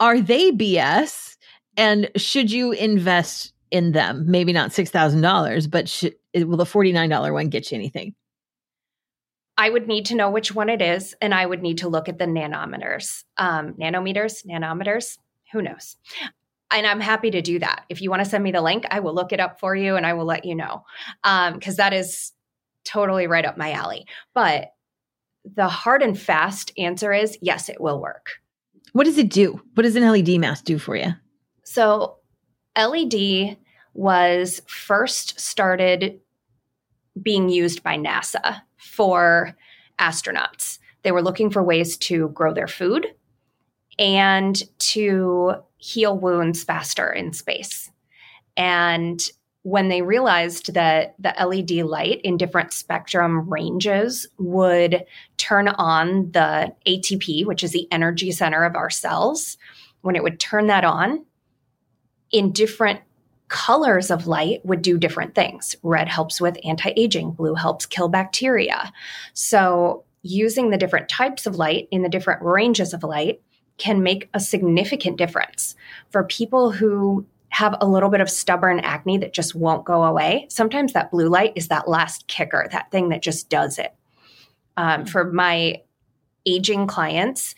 [0.00, 1.36] Are they BS?
[1.76, 4.24] And should you invest in them?
[4.28, 8.14] Maybe not $6,000, but should, will the $49 one get you anything?
[9.56, 12.08] I would need to know which one it is, and I would need to look
[12.08, 15.18] at the nanometers, um, nanometers, nanometers.
[15.52, 15.96] Who knows?
[16.70, 17.84] And I'm happy to do that.
[17.88, 19.96] If you want to send me the link, I will look it up for you
[19.96, 20.84] and I will let you know.
[21.22, 22.32] Because um, that is
[22.84, 24.06] totally right up my alley.
[24.34, 24.72] But
[25.44, 28.26] the hard and fast answer is yes, it will work.
[28.92, 29.60] What does it do?
[29.74, 31.12] What does an LED mask do for you?
[31.64, 32.16] So,
[32.76, 33.56] LED
[33.94, 36.20] was first started
[37.20, 39.56] being used by NASA for
[39.98, 40.78] astronauts.
[41.02, 43.06] They were looking for ways to grow their food
[43.98, 47.90] and to heal wounds faster in space.
[48.56, 49.20] And
[49.62, 55.04] when they realized that the LED light in different spectrum ranges would
[55.48, 59.56] turn on the ATP, which is the energy center of our cells,
[60.02, 61.24] when it would turn that on
[62.30, 63.00] in different
[63.48, 65.74] colors of light would do different things.
[65.82, 68.92] Red helps with anti aging, blue helps kill bacteria.
[69.32, 73.40] So, using the different types of light in the different ranges of light
[73.78, 75.76] can make a significant difference
[76.10, 80.46] for people who have a little bit of stubborn acne that just won't go away,
[80.50, 83.94] sometimes that blue light is that last kicker, that thing that just does it.
[84.78, 85.82] Um, for my
[86.46, 87.56] aging clients,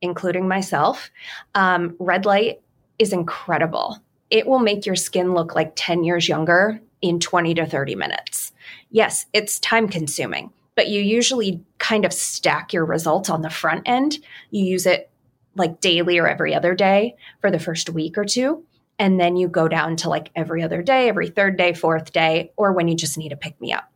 [0.00, 1.10] including myself,
[1.54, 2.62] um, red light
[2.98, 3.98] is incredible.
[4.30, 8.52] It will make your skin look like 10 years younger in 20 to 30 minutes.
[8.90, 13.82] Yes, it's time consuming, but you usually kind of stack your results on the front
[13.84, 14.18] end.
[14.50, 15.10] You use it
[15.54, 18.64] like daily or every other day for the first week or two
[18.98, 22.52] and then you go down to like every other day, every third day, fourth day,
[22.56, 23.91] or when you just need to pick me up.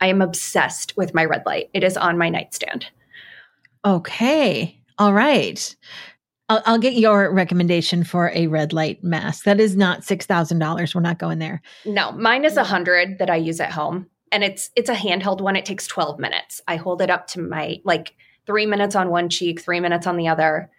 [0.00, 1.70] I am obsessed with my red light.
[1.74, 2.86] It is on my nightstand.
[3.84, 4.78] Okay.
[4.98, 5.76] All right.
[6.48, 9.44] I'll, I'll get your recommendation for a red light mask.
[9.44, 10.94] That is not six thousand dollars.
[10.94, 11.62] We're not going there.
[11.86, 15.40] No, mine is a hundred that I use at home, and it's it's a handheld
[15.40, 15.56] one.
[15.56, 16.60] It takes twelve minutes.
[16.66, 18.14] I hold it up to my like
[18.46, 20.70] three minutes on one cheek, three minutes on the other,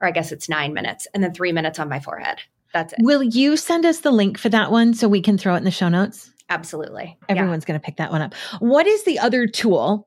[0.00, 2.38] or I guess it's nine minutes, and then three minutes on my forehead.
[2.72, 3.00] That's it.
[3.02, 5.64] Will you send us the link for that one so we can throw it in
[5.64, 6.31] the show notes?
[6.52, 7.16] Absolutely.
[7.30, 7.68] Everyone's yeah.
[7.68, 8.34] going to pick that one up.
[8.58, 10.06] What is the other tool?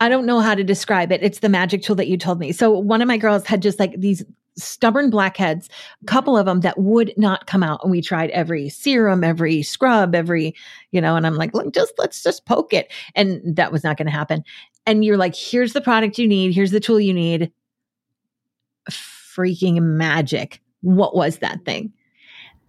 [0.00, 1.22] I don't know how to describe it.
[1.22, 2.50] It's the magic tool that you told me.
[2.50, 4.24] So one of my girls had just like these
[4.56, 5.68] stubborn blackheads,
[6.02, 7.80] a couple of them that would not come out.
[7.82, 10.54] And we tried every serum, every scrub, every,
[10.92, 12.90] you know, and I'm like, look, just let's just poke it.
[13.14, 14.42] And that was not going to happen.
[14.86, 16.54] And you're like, here's the product you need.
[16.54, 17.52] Here's the tool you need.
[18.90, 20.60] Freaking magic.
[20.80, 21.92] What was that thing?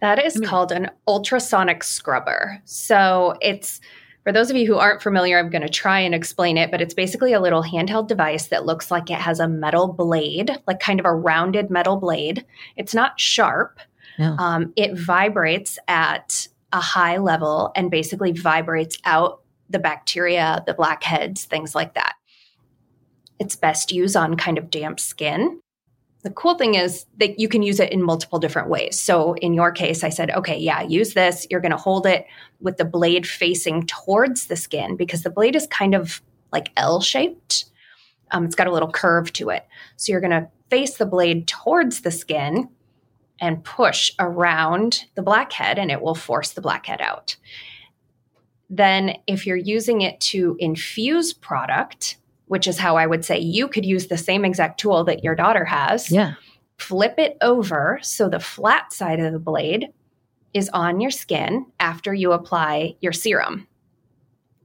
[0.04, 2.60] That is called an ultrasonic scrubber.
[2.66, 3.80] So it's
[4.22, 6.82] for those of you who aren't familiar, I'm going to try and explain it, but
[6.82, 10.78] it's basically a little handheld device that looks like it has a metal blade, like
[10.78, 12.44] kind of a rounded metal blade.
[12.76, 13.80] It's not sharp.
[14.18, 14.36] No.
[14.38, 19.40] Um, it vibrates at a high level and basically vibrates out
[19.70, 22.16] the bacteria, the blackheads, things like that.
[23.40, 25.62] It's best used on kind of damp skin.
[26.24, 28.98] The cool thing is that you can use it in multiple different ways.
[28.98, 31.46] So in your case, I said, okay, yeah, use this.
[31.50, 32.26] You're going to hold it
[32.60, 37.02] with the blade facing towards the skin because the blade is kind of like L
[37.02, 37.66] shaped.
[38.30, 39.66] Um, it's got a little curve to it.
[39.96, 42.70] So you're going to face the blade towards the skin
[43.38, 47.36] and push around the blackhead, and it will force the blackhead out.
[48.70, 53.68] Then, if you're using it to infuse product, which is how I would say you
[53.68, 56.10] could use the same exact tool that your daughter has.
[56.10, 56.34] Yeah.
[56.78, 59.88] Flip it over so the flat side of the blade
[60.52, 63.66] is on your skin after you apply your serum.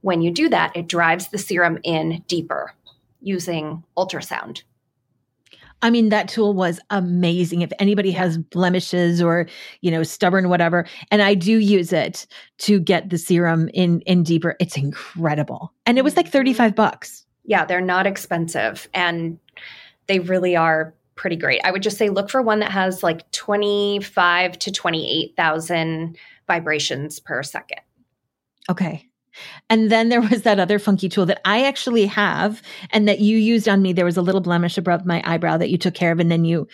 [0.02, 2.74] When you do that, it drives the serum in deeper
[3.20, 4.62] using ultrasound.
[5.82, 7.62] I mean, that tool was amazing.
[7.62, 9.46] If anybody has blemishes or,
[9.80, 12.26] you know, stubborn, whatever, and I do use it
[12.58, 15.72] to get the serum in in deeper, it's incredible.
[15.86, 16.32] And it was like mm-hmm.
[16.32, 17.19] 35 bucks
[17.50, 19.36] yeah, they're not expensive and
[20.06, 21.60] they really are pretty great.
[21.64, 27.42] I would just say look for one that has like 25 to 28,000 vibrations per
[27.42, 27.80] second.
[28.70, 29.04] Okay.
[29.68, 33.36] And then there was that other funky tool that I actually have and that you
[33.36, 33.92] used on me.
[33.92, 36.44] There was a little blemish above my eyebrow that you took care of and then
[36.44, 36.68] you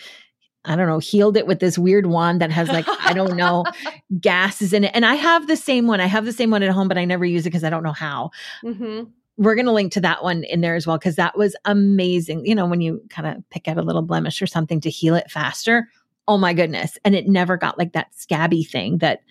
[0.63, 3.63] I don't know, healed it with this weird wand that has like, I don't know,
[4.19, 4.91] gases in it.
[4.93, 6.01] And I have the same one.
[6.01, 7.83] I have the same one at home, but I never use it because I don't
[7.83, 8.31] know how.
[8.63, 9.05] Mm-hmm
[9.37, 12.45] we're going to link to that one in there as well because that was amazing.
[12.45, 15.15] You know, when you kind of pick out a little blemish or something to heal
[15.15, 15.87] it faster.
[16.27, 16.97] Oh my goodness.
[17.05, 19.21] And it never got like that scabby thing that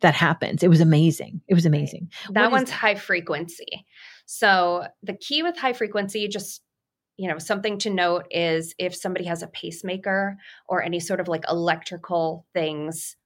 [0.00, 0.62] that happens.
[0.62, 1.40] It was amazing.
[1.48, 2.10] It was amazing.
[2.30, 3.86] That one's high frequency.
[4.26, 6.62] So the key with high frequency just
[7.18, 10.36] you know, something to note is if somebody has a pacemaker
[10.68, 13.16] or any sort of like electrical things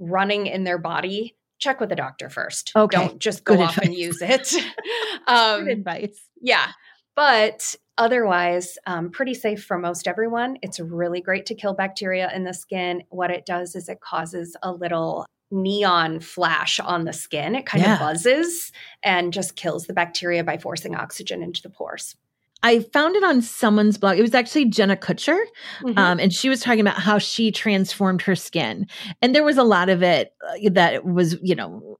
[0.00, 2.72] running in their body, check with a doctor first.
[2.74, 2.96] Okay.
[2.96, 3.86] Don't just go Good off advice.
[3.86, 4.52] and use it.
[5.26, 6.28] um, Good advice.
[6.40, 6.68] Yeah.
[7.14, 10.58] But otherwise, um, pretty safe for most everyone.
[10.62, 13.02] It's really great to kill bacteria in the skin.
[13.10, 17.54] What it does is it causes a little neon flash on the skin.
[17.54, 17.94] It kind yeah.
[17.94, 18.70] of buzzes
[19.02, 22.16] and just kills the bacteria by forcing oxygen into the pores.
[22.62, 24.18] I found it on someone's blog.
[24.18, 25.38] It was actually Jenna Kutcher.
[25.82, 25.98] Mm-hmm.
[25.98, 28.86] Um, and she was talking about how she transformed her skin.
[29.22, 31.98] And there was a lot of it uh, that was, you know,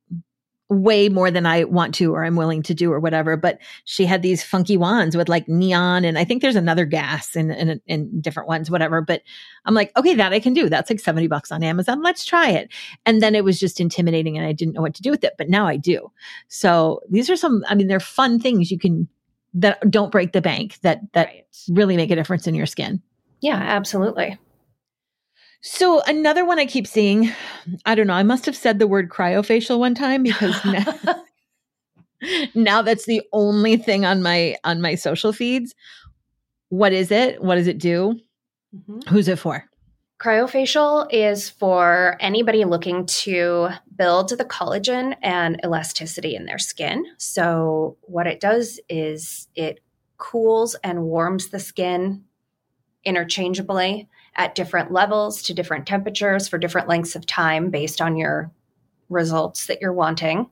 [0.70, 3.36] way more than I want to or I'm willing to do or whatever.
[3.38, 6.04] But she had these funky wands with like neon.
[6.04, 9.00] And I think there's another gas in, in, in different ones, whatever.
[9.00, 9.22] But
[9.64, 10.68] I'm like, okay, that I can do.
[10.68, 12.02] That's like 70 bucks on Amazon.
[12.02, 12.70] Let's try it.
[13.06, 15.34] And then it was just intimidating and I didn't know what to do with it.
[15.38, 16.12] But now I do.
[16.48, 19.08] So these are some, I mean, they're fun things you can
[19.54, 21.44] that don't break the bank that that right.
[21.70, 23.02] really make a difference in your skin.
[23.40, 24.38] Yeah, absolutely.
[25.60, 27.32] So another one I keep seeing,
[27.84, 31.24] I don't know, I must have said the word cryofacial one time because now,
[32.54, 35.74] now that's the only thing on my on my social feeds.
[36.68, 37.42] What is it?
[37.42, 38.20] What does it do?
[38.74, 39.08] Mm-hmm.
[39.08, 39.67] Who's it for?
[40.18, 47.04] Cryofacial is for anybody looking to build the collagen and elasticity in their skin.
[47.18, 49.78] So, what it does is it
[50.16, 52.24] cools and warms the skin
[53.04, 58.50] interchangeably at different levels to different temperatures for different lengths of time based on your
[59.08, 60.50] results that you're wanting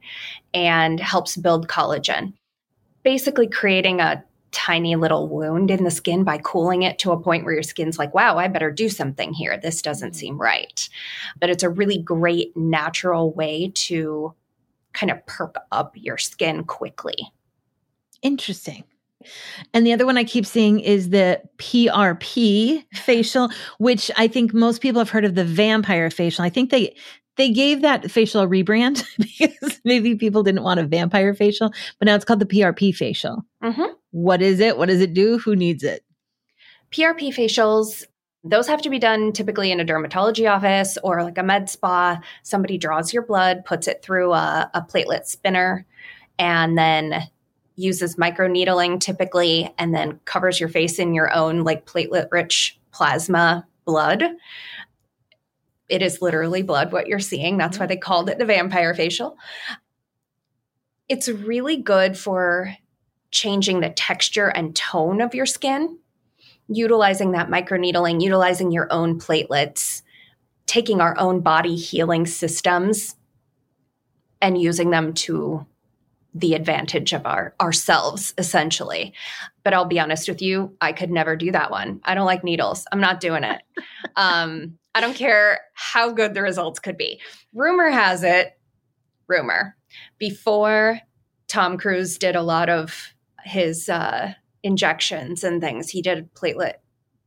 [0.55, 2.35] and helps build collagen.
[3.03, 4.23] Basically, creating a
[4.57, 7.99] tiny little wound in the skin by cooling it to a point where your skin's
[7.99, 9.59] like, wow, I better do something here.
[9.59, 10.19] This doesn't mm-hmm.
[10.19, 10.89] seem right.
[11.39, 14.35] But it's a really great natural way to
[14.95, 17.17] kind of perk up your skin quickly.
[18.23, 18.85] Interesting.
[19.75, 24.81] And the other one I keep seeing is the PRP facial, which I think most
[24.81, 26.45] people have heard of the vampire facial.
[26.45, 26.97] I think they
[27.37, 32.07] they gave that facial a rebrand because maybe people didn't want a vampire facial, but
[32.07, 33.45] now it's called the PRP facial.
[33.63, 33.93] Mm-hmm.
[34.17, 34.79] What is it?
[34.79, 35.37] What does it do?
[35.39, 36.03] Who needs it?
[36.91, 38.05] PRP facials,
[38.45, 42.19] those have to be done typically in a dermatology office or like a med spa.
[42.43, 45.85] Somebody draws your blood, puts it through a, a platelet spinner,
[46.39, 47.29] and then
[47.75, 53.67] uses microneedling typically, and then covers your face in your own like platelet rich plasma
[53.85, 54.25] blood
[55.89, 57.59] it is literally blood what you're seeing.
[57.59, 57.91] That's why mm-hmm.
[57.91, 59.39] they called it the vampire facial.
[61.09, 62.75] It's really good for
[63.31, 65.99] changing the texture and tone of your skin,
[66.69, 70.03] utilizing that microneedling, utilizing your own platelets,
[70.67, 73.17] taking our own body healing systems
[74.41, 75.65] and using them to
[76.35, 79.15] the advantage of our ourselves essentially.
[79.65, 82.01] But i'll be honest with you i could never do that one.
[82.05, 82.85] I don't like needles.
[82.93, 83.63] I'm not doing it.
[84.19, 87.21] Um, I don't care how good the results could be.
[87.53, 88.59] Rumor has it,
[89.27, 89.77] rumor,
[90.17, 91.01] before
[91.49, 93.13] Tom Cruise did a lot of
[93.47, 96.75] his uh, injections and things, he did platelet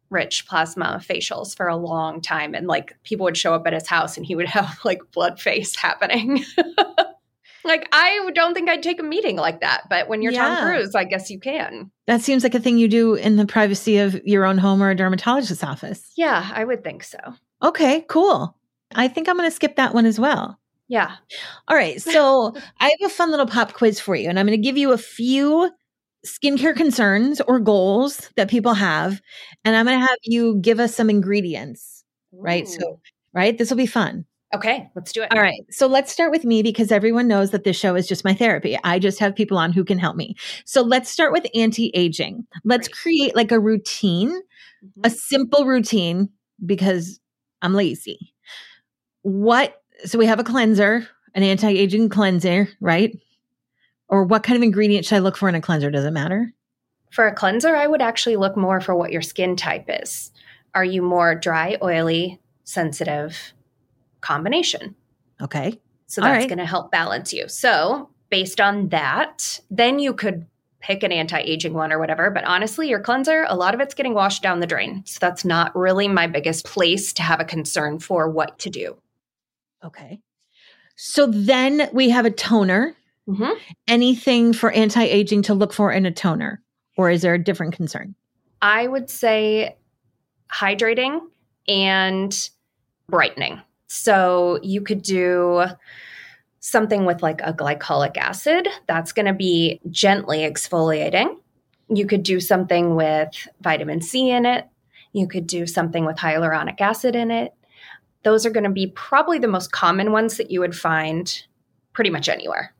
[0.09, 3.87] rich plasma facials for a long time and like people would show up at his
[3.87, 6.43] house and he would have like blood face happening
[7.63, 10.55] like i don't think i'd take a meeting like that but when you're Yeah.
[10.57, 13.45] tom cruise i guess you can That seems like a thing you do in the
[13.45, 16.11] privacy of your own home or a dermatologist's office.
[16.17, 17.19] yeah i would think so
[17.61, 18.55] Okay, cool.
[18.95, 20.57] I think I'm going to skip that one as well.
[20.87, 21.17] yeah
[21.67, 22.01] All right.
[22.01, 24.77] So I have a fun little pop quiz for you, and I'm going to give
[24.77, 25.69] you a few
[26.25, 29.21] skincare concerns or goals that people have.
[29.65, 32.67] And I'm going to have you give us some ingredients, right?
[32.67, 32.99] So,
[33.33, 33.57] right?
[33.57, 34.25] This will be fun.
[34.55, 35.61] okay let's do it All right.
[35.69, 38.77] So let's start with me because everyone knows that this show is just my therapy.
[38.83, 40.35] I just have people on who can help me.
[40.65, 42.45] So let's start with anti aging.
[42.65, 44.31] Let's create like a routine
[44.83, 45.05] Mhm.
[45.05, 46.29] a simple routine
[46.65, 47.19] because
[47.61, 48.33] I'm lazy.
[49.21, 53.15] What, so we have a cleanser, an anti aging cleanser, right?
[54.09, 55.89] Or what kind of ingredient should I look for in a cleanser?
[55.89, 56.51] Does it matter?
[57.11, 60.31] For a cleanser, I would actually look more for what your skin type is.
[60.75, 63.53] Are you more dry, oily, sensitive
[64.21, 64.95] combination?
[65.41, 65.79] Okay.
[66.07, 66.49] So that's right.
[66.49, 67.47] going to help balance you.
[67.47, 70.45] So, based on that, then you could
[70.81, 72.29] pick an anti aging one or whatever.
[72.29, 75.03] But honestly, your cleanser, a lot of it's getting washed down the drain.
[75.05, 78.97] So, that's not really my biggest place to have a concern for what to do.
[79.83, 80.19] Okay.
[81.01, 82.93] So then we have a toner.
[83.29, 83.57] Mhm.
[83.87, 86.61] Anything for anti aging to look for in a toner?
[86.97, 88.15] Or is there a different concern?
[88.61, 89.77] I would say
[90.51, 91.21] hydrating
[91.67, 92.49] and
[93.07, 93.61] brightening.
[93.87, 95.65] So you could do
[96.59, 101.37] something with like a glycolic acid that's going to be gently exfoliating.
[101.87, 104.67] You could do something with vitamin C in it.
[105.13, 107.53] You could do something with hyaluronic acid in it.
[108.23, 111.43] Those are going to be probably the most common ones that you would find
[111.93, 112.73] pretty much anywhere.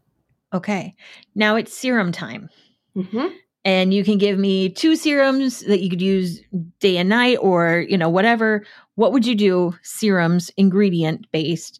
[0.54, 0.95] Okay.
[1.36, 2.50] Now it's serum time.
[2.97, 3.28] Mm-hmm.
[3.64, 6.41] and you can give me two serums that you could use
[6.80, 11.80] day and night or you know whatever what would you do serums ingredient based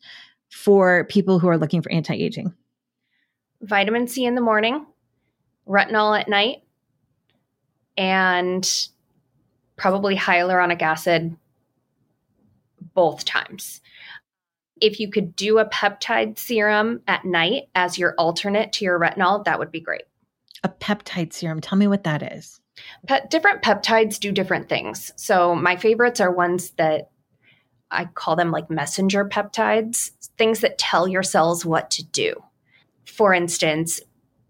[0.52, 2.54] for people who are looking for anti-aging
[3.62, 4.86] vitamin C in the morning,
[5.68, 6.64] retinol at night,
[7.98, 8.88] and
[9.76, 11.36] probably hyaluronic acid
[12.94, 13.82] both times.
[14.82, 19.44] If you could do a peptide serum at night as your alternate to your retinol,
[19.46, 20.04] that would be great.
[20.64, 22.60] a peptide serum tell me what that is
[23.08, 25.12] Pe- different peptides do different things.
[25.16, 27.10] So my favorites are ones that
[27.92, 32.36] I call them like messenger peptides, things that tell your cells what to do.
[33.06, 34.00] For instance,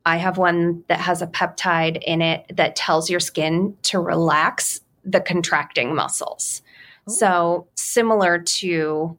[0.06, 4.82] I have one that has a peptide in it that tells your skin to relax
[5.06, 6.62] the contracting muscles.
[7.10, 7.14] Ooh.
[7.14, 9.18] So, similar to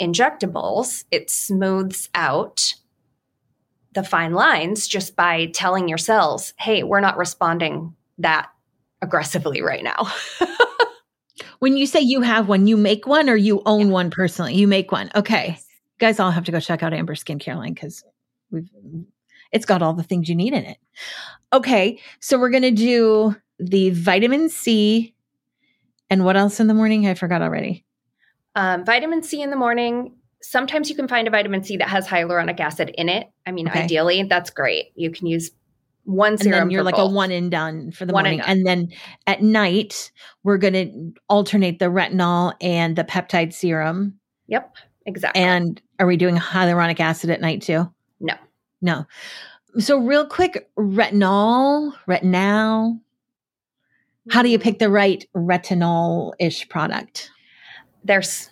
[0.00, 2.74] injectables, it smooths out
[3.96, 8.48] the fine lines just by telling your cells, hey, we're not responding that
[9.02, 10.12] aggressively right now.
[11.58, 14.54] when you say you have one you make one or you own one personally?
[14.54, 15.10] You make one.
[15.14, 15.58] Okay.
[15.58, 18.04] You guys all have to go check out amber skincare line because
[18.50, 18.68] we've
[19.52, 20.78] it's got all the things you need in it.
[21.52, 25.14] Okay so we're gonna do the vitamin c
[26.10, 27.06] and what else in the morning?
[27.06, 27.84] I forgot already
[28.56, 30.16] Um, vitamin C in the morning.
[30.42, 33.28] Sometimes you can find a vitamin C that has hyaluronic acid in it.
[33.46, 33.82] I mean, Okay.
[33.84, 34.86] ideally, that's great.
[34.96, 35.50] You can use
[36.04, 36.52] one serum.
[36.54, 37.10] and then you're like both.
[37.10, 38.88] a one and done for the One morning and and, then
[39.26, 40.12] at night
[40.44, 44.14] we're going to alternate the retinol and the peptide serum
[44.46, 44.76] Yep,
[45.06, 45.42] exactly.
[45.42, 47.90] and are we doing hyaluronic acid at night too
[48.20, 48.34] No.
[48.80, 49.04] no
[49.80, 53.00] so real quick retinol retinol
[54.30, 54.62] how do you Hmm.
[54.62, 57.32] pick the right retinol-ish product
[58.06, 58.50] There's,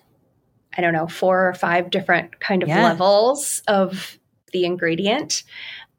[0.77, 2.83] I don't know, four or five different kind of Yeah.
[2.83, 4.19] levels of
[4.53, 5.45] the ingredient.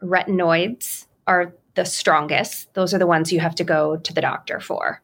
[0.01, 2.73] Retinoids are the strongest.
[2.73, 5.01] Those are the ones you have to go to the doctor for.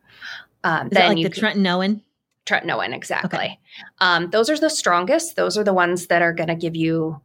[0.64, 2.02] Um, is then like the tretinoin
[2.46, 3.60] tretinoin exactly
[4.00, 7.22] um, those are the strongest those are the ones that are going to give you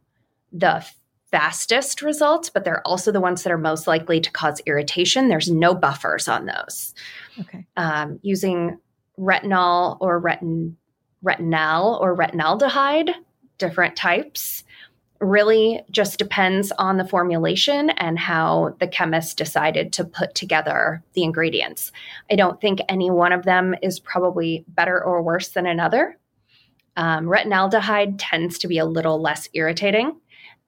[0.51, 0.85] the
[1.31, 5.51] fastest results but they're also the ones that are most likely to cause irritation there's
[5.51, 6.93] no buffers on those
[7.39, 8.79] okay um, using
[9.19, 10.73] retinol or retin
[11.27, 13.13] retinal or retinaldehyde
[13.57, 14.63] different types
[15.19, 21.23] really just depends on the formulation and how the chemist decided to put together the
[21.23, 21.91] ingredients.
[22.31, 26.17] I don't think any one of them is probably better or worse than another.
[26.95, 30.19] Um, retinaldehyde tends to be a little less irritating.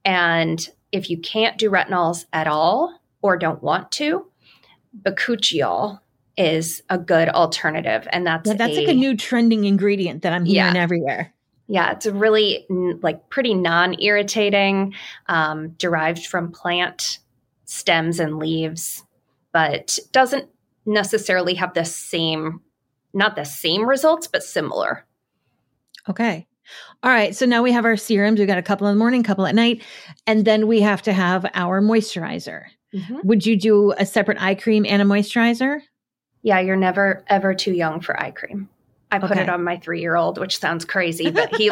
[0.04, 4.26] And if you can't do retinols at all or don't want to,
[5.04, 6.00] bakuchiol
[6.40, 8.08] is a good alternative.
[8.12, 10.82] And that's, yeah, that's like a new trending ingredient that i'm hearing Yeah.
[10.82, 11.34] everywhere
[11.70, 14.96] yeah, it's a really n- like pretty non-irritating,
[15.28, 17.20] um, derived from plant
[17.66, 19.04] stems and leaves,
[19.54, 20.50] but doesn't
[20.88, 22.62] necessarily have the same
[23.14, 25.06] not the same results, but similar.
[26.08, 26.48] Okay.
[27.02, 27.36] All right.
[27.36, 28.38] So now we have our serums.
[28.40, 29.82] We've got a couple in the morning, couple at night,
[30.28, 32.66] and then we have to have our moisturizer.
[32.94, 33.20] Mm-hmm.
[33.24, 35.82] Would you do a separate eye cream and a moisturizer?
[36.42, 38.70] Yeah, you're never ever too young for eye cream.
[39.12, 39.42] I put okay.
[39.42, 41.72] it on my three year old, which sounds crazy, but he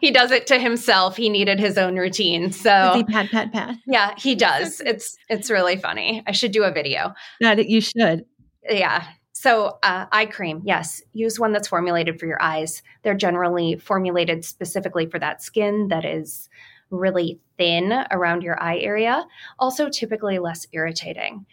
[0.00, 1.16] he does it to himself.
[1.16, 2.52] He needed his own routine.
[2.52, 3.76] So pat pat pat.
[3.86, 4.80] Yeah, he does.
[4.80, 6.22] It's it's really funny.
[6.26, 7.14] I should do a video.
[7.40, 8.24] That you should.
[8.68, 9.04] Yeah.
[9.32, 12.82] So uh, eye cream, yes, use one that's formulated for your eyes.
[13.02, 16.50] They're generally formulated specifically for that skin that is
[16.90, 19.24] really thin around your eye area.
[19.58, 21.46] Also, typically less irritating.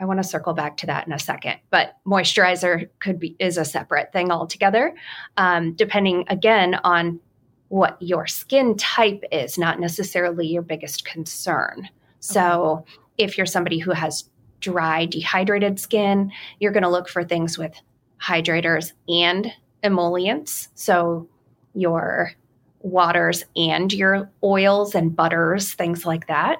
[0.00, 3.58] I want to circle back to that in a second, but moisturizer could be is
[3.58, 4.94] a separate thing altogether,
[5.36, 7.20] um, depending again on
[7.68, 11.80] what your skin type is, not necessarily your biggest concern.
[11.80, 11.90] Okay.
[12.20, 12.84] So,
[13.18, 14.30] if you're somebody who has
[14.60, 16.30] dry, dehydrated skin,
[16.60, 17.74] you're going to look for things with
[18.22, 20.68] hydrators and emollients.
[20.74, 21.28] So,
[21.74, 22.32] your
[22.80, 26.58] waters and your oils and butters, things like that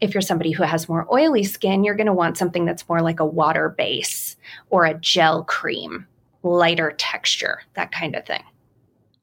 [0.00, 3.00] if you're somebody who has more oily skin, you're going to want something that's more
[3.00, 4.36] like a water base
[4.70, 6.06] or a gel cream,
[6.42, 8.42] lighter texture, that kind of thing.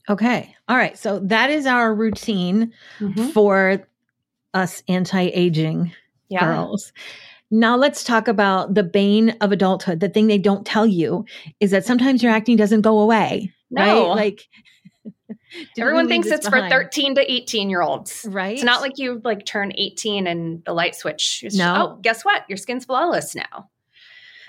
[0.10, 0.56] Okay.
[0.68, 0.98] All right.
[0.98, 3.30] So that is our routine mm-hmm.
[3.30, 3.86] for
[4.54, 5.94] us anti aging
[6.30, 6.46] yeah.
[6.46, 6.92] girls.
[7.52, 10.00] Now let's talk about the bane of adulthood.
[10.00, 11.26] The thing they don't tell you
[11.60, 13.54] is that sometimes your acne doesn't go away.
[13.70, 14.10] No.
[14.10, 14.16] Right?
[14.16, 14.48] Like
[15.80, 16.72] Everyone thinks it's behind.
[16.72, 18.26] for 13 to 18 year olds.
[18.30, 18.54] Right.
[18.54, 21.44] It's not like you like turn 18 and the light switch.
[21.44, 21.76] Is, no.
[21.76, 22.44] Oh, guess what?
[22.50, 23.70] Your skin's flawless now.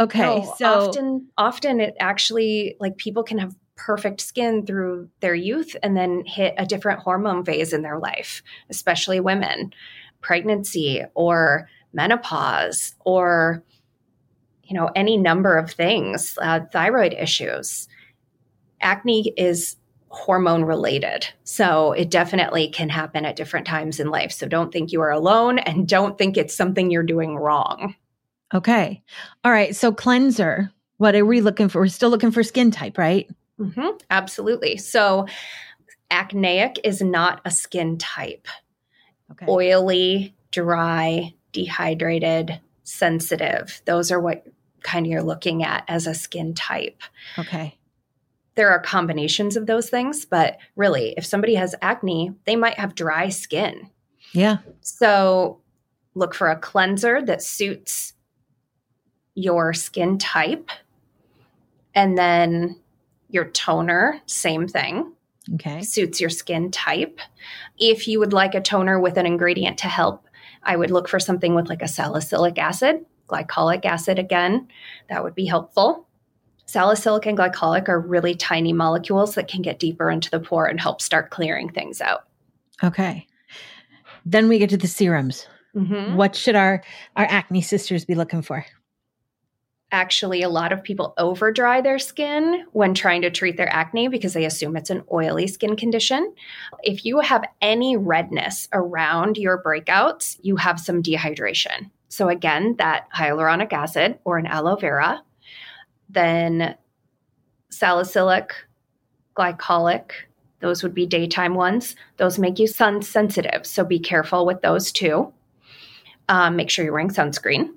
[0.00, 0.20] Okay.
[0.20, 5.76] No, so often, often it actually like people can have perfect skin through their youth
[5.82, 9.72] and then hit a different hormone phase in their life, especially women,
[10.20, 13.62] pregnancy or menopause or
[14.64, 17.88] you know any number of things, uh, thyroid issues.
[18.80, 19.76] Acne is
[20.14, 21.26] hormone related.
[21.42, 24.32] So it definitely can happen at different times in life.
[24.32, 27.94] So don't think you are alone and don't think it's something you're doing wrong.
[28.54, 29.02] Okay.
[29.44, 29.74] All right.
[29.74, 31.80] So cleanser, what are we looking for?
[31.80, 33.28] We're still looking for skin type, right?
[33.58, 33.96] Mm-hmm.
[34.10, 34.76] Absolutely.
[34.76, 35.26] So
[36.10, 38.46] acneic is not a skin type.
[39.32, 39.46] Okay.
[39.48, 43.82] Oily, dry, dehydrated, sensitive.
[43.84, 44.46] Those are what
[44.82, 47.02] kind of you're looking at as a skin type.
[47.36, 47.76] Okay
[48.54, 52.94] there are combinations of those things, but really, if somebody has acne, they might have
[52.94, 53.90] dry skin.
[54.32, 54.58] Yeah.
[54.80, 55.60] So
[56.14, 58.12] look for a cleanser that suits
[59.34, 60.70] your skin type.
[61.94, 62.78] And then
[63.28, 65.12] your toner, same thing.
[65.54, 65.82] Okay.
[65.82, 67.20] Suits your skin type.
[67.78, 70.26] If you would like a toner with an ingredient to help,
[70.62, 74.68] I would look for something with like a salicylic acid, glycolic acid again.
[75.10, 76.06] That would be helpful.
[76.66, 80.80] Salicylic and glycolic are really tiny molecules that can get deeper into the pore and
[80.80, 82.24] help start clearing things out.
[82.82, 83.26] Okay.
[84.24, 85.46] Then we get to the serums.
[85.76, 86.16] Mm-hmm.
[86.16, 86.82] What should our
[87.16, 88.64] our acne sisters be looking for?
[89.92, 94.08] Actually, a lot of people over dry their skin when trying to treat their acne
[94.08, 96.34] because they assume it's an oily skin condition.
[96.82, 101.90] If you have any redness around your breakouts, you have some dehydration.
[102.08, 105.22] So, again, that hyaluronic acid or an aloe vera
[106.14, 106.76] then
[107.70, 108.52] salicylic,
[109.36, 110.12] glycolic,
[110.60, 111.94] those would be daytime ones.
[112.16, 113.66] Those make you sun sensitive.
[113.66, 115.32] So be careful with those too.
[116.28, 117.74] Um, make sure you're wearing sunscreen.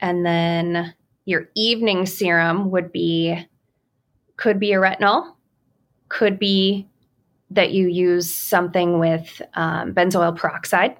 [0.00, 0.92] And then
[1.24, 3.38] your evening serum would be,
[4.36, 5.34] could be a retinol,
[6.08, 6.86] could be
[7.50, 10.96] that you use something with um, benzoyl peroxide.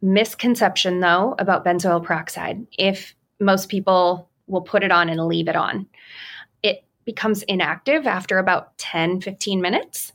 [0.00, 2.66] Misconception though about benzoyl peroxide.
[2.78, 5.86] If most people will put it on and leave it on.
[6.62, 10.12] It becomes inactive after about 10, 15 minutes.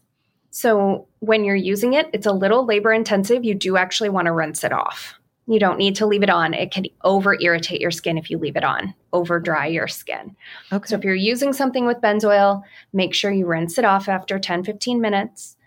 [0.51, 3.43] So when you're using it, it's a little labor intensive.
[3.43, 5.15] You do actually want to rinse it off.
[5.47, 6.53] You don't need to leave it on.
[6.53, 10.35] It can over irritate your skin if you leave it on, over dry your skin.
[10.71, 10.87] Okay.
[10.87, 12.63] So if you're using something with benzoyl,
[12.93, 15.57] make sure you rinse it off after 10, 15 minutes,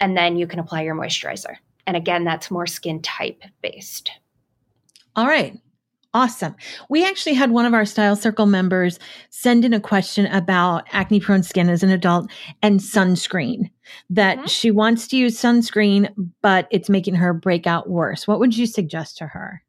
[0.00, 1.56] and then you can apply your moisturizer.
[1.86, 4.12] And again, that's more skin type based.
[5.16, 5.60] All right.
[6.18, 6.56] Awesome.
[6.88, 8.98] We actually had one of our Style Circle members
[9.30, 12.28] send in a question about acne prone skin as an adult
[12.60, 13.70] and sunscreen,
[14.10, 14.46] that mm-hmm.
[14.48, 16.12] she wants to use sunscreen,
[16.42, 18.26] but it's making her breakout worse.
[18.26, 19.62] What would you suggest to her?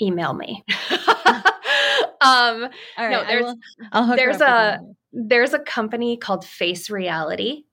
[0.00, 0.64] Email me.
[0.92, 1.50] um,
[2.20, 3.10] All right.
[3.10, 3.56] No, there's, will,
[3.90, 4.78] I'll there's a,
[5.12, 7.64] there's a company called Face Reality.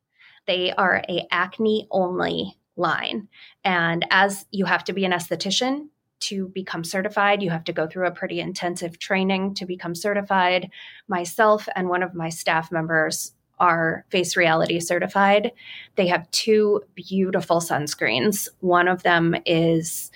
[0.47, 3.28] They are a acne only line.
[3.64, 5.89] And as you have to be an esthetician
[6.22, 7.42] to become certified.
[7.42, 10.70] You have to go through a pretty intensive training to become certified.
[11.08, 15.52] Myself and one of my staff members are face reality certified.
[15.96, 18.48] They have two beautiful sunscreens.
[18.62, 20.12] One of them is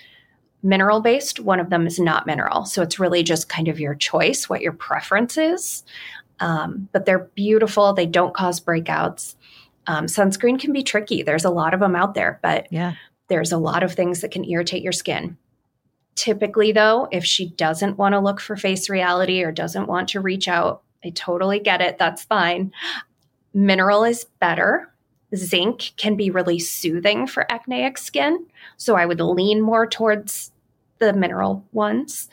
[0.62, 2.64] mineral based, one of them is not mineral.
[2.64, 5.84] So it's really just kind of your choice, what your preference is.
[6.40, 9.34] Um, but they're beautiful, they don't cause breakouts.
[9.86, 11.22] Um, sunscreen can be tricky.
[11.22, 12.94] There's a lot of them out there, but yeah.
[13.28, 15.36] there's a lot of things that can irritate your skin.
[16.14, 20.20] Typically, though, if she doesn't want to look for face reality or doesn't want to
[20.20, 21.98] reach out, I totally get it.
[21.98, 22.72] That's fine.
[23.52, 24.92] Mineral is better.
[25.34, 28.46] Zinc can be really soothing for acneic skin.
[28.76, 30.52] So I would lean more towards
[30.98, 32.28] the mineral ones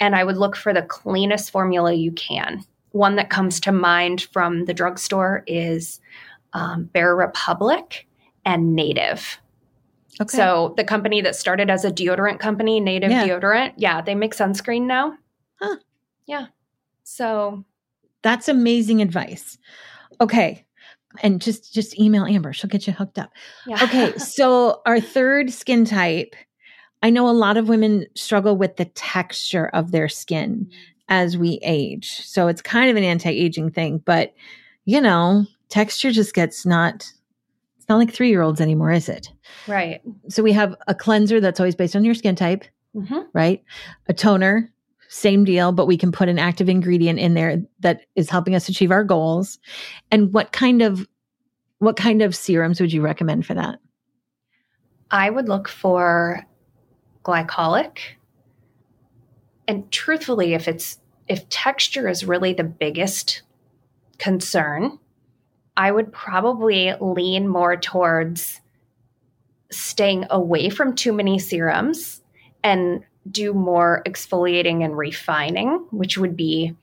[0.00, 2.64] and I would look for the cleanest formula you can.
[2.92, 6.00] One that comes to mind from the drugstore is
[6.54, 8.06] um, Bare Republic
[8.44, 9.38] and Native.
[10.20, 10.36] Okay.
[10.36, 13.26] So the company that started as a deodorant company, Native yeah.
[13.26, 15.16] Deodorant, yeah, they make sunscreen now.
[15.60, 15.76] Huh.
[16.26, 16.46] Yeah.
[17.04, 17.64] So
[18.22, 19.58] that's amazing advice.
[20.20, 20.64] Okay.
[21.22, 22.52] And just just email Amber.
[22.52, 23.30] She'll get you hooked up.
[23.66, 23.82] Yeah.
[23.82, 24.12] Okay.
[24.18, 26.34] So our third skin type,
[27.02, 30.74] I know a lot of women struggle with the texture of their skin mm.
[31.08, 32.22] as we age.
[32.22, 34.34] So it's kind of an anti-aging thing, but
[34.86, 37.10] you know, texture just gets not
[37.86, 39.30] it's not like three year olds anymore, is it?
[39.68, 40.02] Right.
[40.28, 42.64] So we have a cleanser that's always based on your skin type,
[42.96, 43.20] mm-hmm.
[43.32, 43.62] right?
[44.08, 44.72] A toner,
[45.08, 48.68] same deal, but we can put an active ingredient in there that is helping us
[48.68, 49.60] achieve our goals.
[50.10, 51.06] And what kind of
[51.78, 53.78] what kind of serums would you recommend for that?
[55.12, 56.44] I would look for
[57.22, 57.98] glycolic.
[59.68, 63.42] And truthfully, if it's if texture is really the biggest
[64.18, 64.98] concern,
[65.76, 68.60] I would probably lean more towards
[69.70, 72.22] staying away from too many serums
[72.62, 76.74] and do more exfoliating and refining, which would be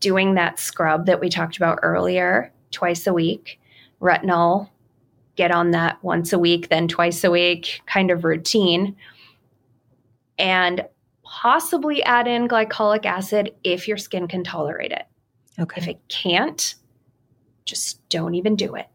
[0.00, 3.60] doing that scrub that we talked about earlier twice a week,
[4.00, 4.68] retinol,
[5.36, 8.96] get on that once a week, then twice a week kind of routine,
[10.38, 10.84] and
[11.24, 15.06] possibly add in glycolic acid if your skin can tolerate it.
[15.58, 15.80] Okay.
[15.80, 16.74] If it can't,
[17.70, 18.86] just don't even do it.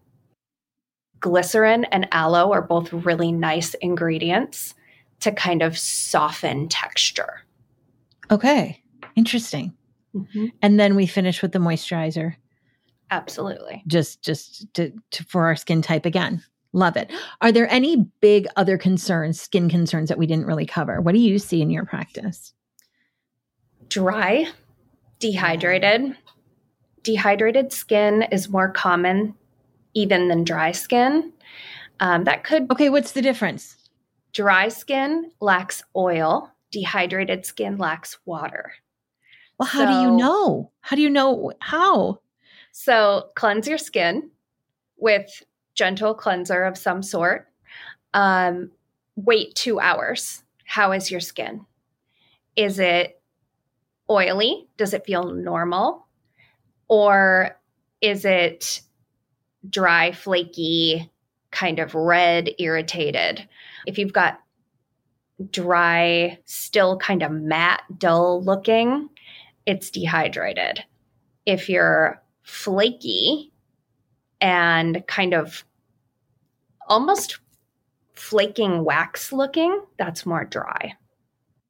[1.20, 4.76] Glycerin and aloe are both really nice ingredients
[5.22, 7.42] to kind of soften texture.
[8.30, 8.84] Okay,
[9.16, 9.74] interesting.
[10.14, 10.48] Mm-hmm.
[10.62, 12.36] And then we finish with the moisturizer.
[13.12, 13.84] Absolutely.
[13.88, 16.44] Just just to, to, for our skin type again.
[16.74, 17.12] Love it.
[17.42, 21.00] Are there any big other concerns, skin concerns that we didn't really cover?
[21.00, 22.54] What do you see in your practice?
[23.88, 24.48] Dry,
[25.20, 26.18] dehydrated,
[27.06, 29.36] dehydrated skin is more common
[29.94, 31.32] even than dry skin.
[32.02, 32.70] Um, that could.
[32.72, 33.78] Okay, what's the difference?
[34.34, 38.74] Dry skin lacks oil, dehydrated skin lacks water.
[39.58, 40.72] Well, how so, do you know?
[40.82, 42.20] How do you know how?
[42.74, 44.30] So, cleanse your skin
[44.98, 45.44] with
[45.76, 47.48] gentle cleanser of some sort.
[48.14, 48.72] Um,
[49.16, 50.44] wait two hours.
[50.66, 51.66] How is your skin?
[52.58, 53.22] Is it
[54.10, 54.68] oily?
[54.76, 56.05] Does it feel normal?
[56.88, 57.58] Or
[58.02, 58.82] is it
[59.70, 61.10] dry, flaky,
[61.52, 63.48] kind of red, irritated?
[63.88, 64.40] If you've got
[65.52, 69.10] dry, still kind of matte, dull looking,
[69.66, 70.84] it's dehydrated.
[71.46, 73.52] If you're flaky
[74.40, 75.66] and kind of
[76.88, 77.40] almost
[78.14, 80.94] flaking wax looking, that's more dry.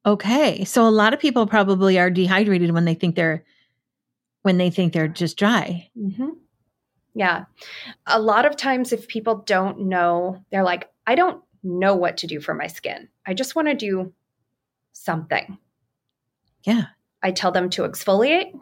[0.04, 0.64] Okay.
[0.64, 3.44] So a lot of people probably are dehydrated when they think they're
[4.46, 5.90] when they think they're just dry.
[5.98, 6.28] Mm-hmm.
[7.16, 7.46] Yeah.
[8.06, 12.28] A lot of times, if people don't know, they're like, I don't know what to
[12.28, 13.08] do for my skin.
[13.26, 14.12] I just want to do
[14.92, 15.58] something.
[16.62, 16.84] Yeah.
[17.24, 18.56] I tell them to exfoliate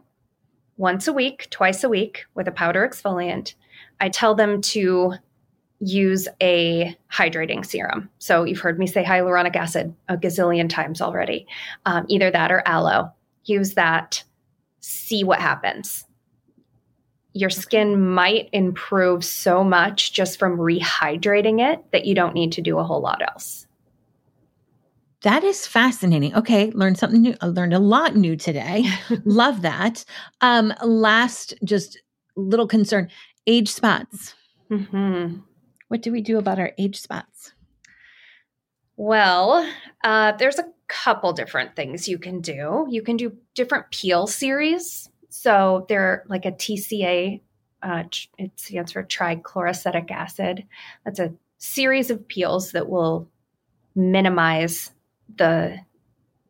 [0.78, 3.52] once a week, twice a week with a powder exfoliant.
[4.00, 5.12] I tell them to
[5.80, 8.08] use a hydrating serum.
[8.20, 11.46] So you've heard me say hyaluronic acid a gazillion times already.
[11.84, 13.12] Um, either that or aloe.
[13.44, 14.24] Use that
[14.84, 16.04] see what happens.
[17.32, 22.60] Your skin might improve so much just from rehydrating it that you don't need to
[22.60, 23.66] do a whole lot else.
[25.22, 26.34] That is fascinating.
[26.34, 27.34] Okay, learned something new.
[27.40, 28.84] I learned a lot new today.
[29.24, 30.04] Love that.
[30.42, 32.00] Um, last, just
[32.36, 33.08] little concern:
[33.46, 34.34] age spots.
[34.70, 35.38] Mm-hmm.
[35.88, 37.52] What do we do about our age spots?
[38.96, 39.68] Well,
[40.04, 42.86] uh, there's a couple different things you can do.
[42.88, 45.08] You can do different peel series.
[45.28, 47.40] So they're like a TCA,
[47.82, 48.04] uh,
[48.38, 50.64] it stands for trichloroacetic acid.
[51.04, 53.28] That's a series of peels that will
[53.94, 54.92] minimize
[55.36, 55.78] the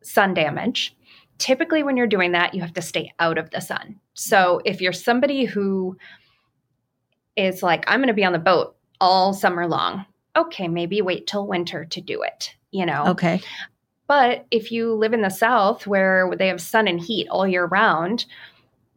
[0.01, 0.95] sun damage.
[1.37, 3.99] Typically, when you're doing that, you have to stay out of the sun.
[4.13, 5.97] So if you're somebody who
[7.35, 10.05] is like, I'm going to be on the boat all summer long,
[10.37, 13.07] okay, maybe wait till winter to do it, you know?
[13.07, 13.41] Okay.
[14.07, 17.65] But if you live in the South where they have sun and heat all year
[17.65, 18.25] round,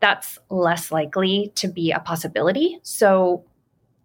[0.01, 2.79] that's less likely to be a possibility.
[2.83, 3.45] So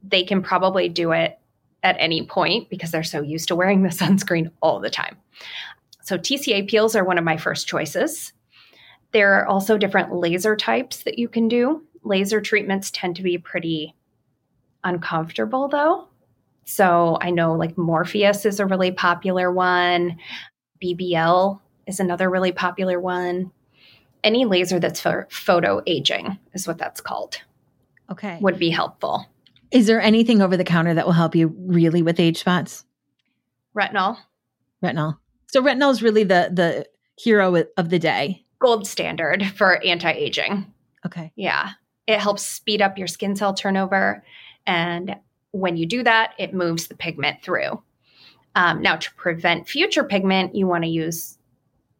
[0.01, 1.38] they can probably do it
[1.84, 5.18] at any point because they're so used to wearing the sunscreen all the time.
[6.01, 8.34] So TCA peels are one of my first choices.
[9.12, 11.84] There are also different laser types that you can do.
[12.04, 13.95] Laser treatments tend to be pretty
[14.84, 16.08] uncomfortable though.
[16.66, 20.18] So I know like Morpheus is a really popular one.
[20.84, 23.51] BBL is another really popular one.
[24.23, 27.41] Any laser that's for photo aging is what that's called.
[28.11, 28.38] Okay.
[28.41, 29.25] Would be helpful.
[29.71, 32.86] Is there anything over the counter that will help you really with age spots?
[33.75, 34.17] Retinol.
[34.84, 35.17] Retinol.
[35.47, 36.86] So retinol is really the the
[37.17, 38.45] hero of the day.
[38.59, 40.71] Gold standard for anti-aging.
[41.05, 41.31] Okay.
[41.36, 41.71] Yeah.
[42.07, 44.23] It helps speed up your skin cell turnover
[44.65, 45.15] and
[45.51, 47.81] when you do that, it moves the pigment through.
[48.56, 51.38] Um, now, to prevent future pigment, you want to use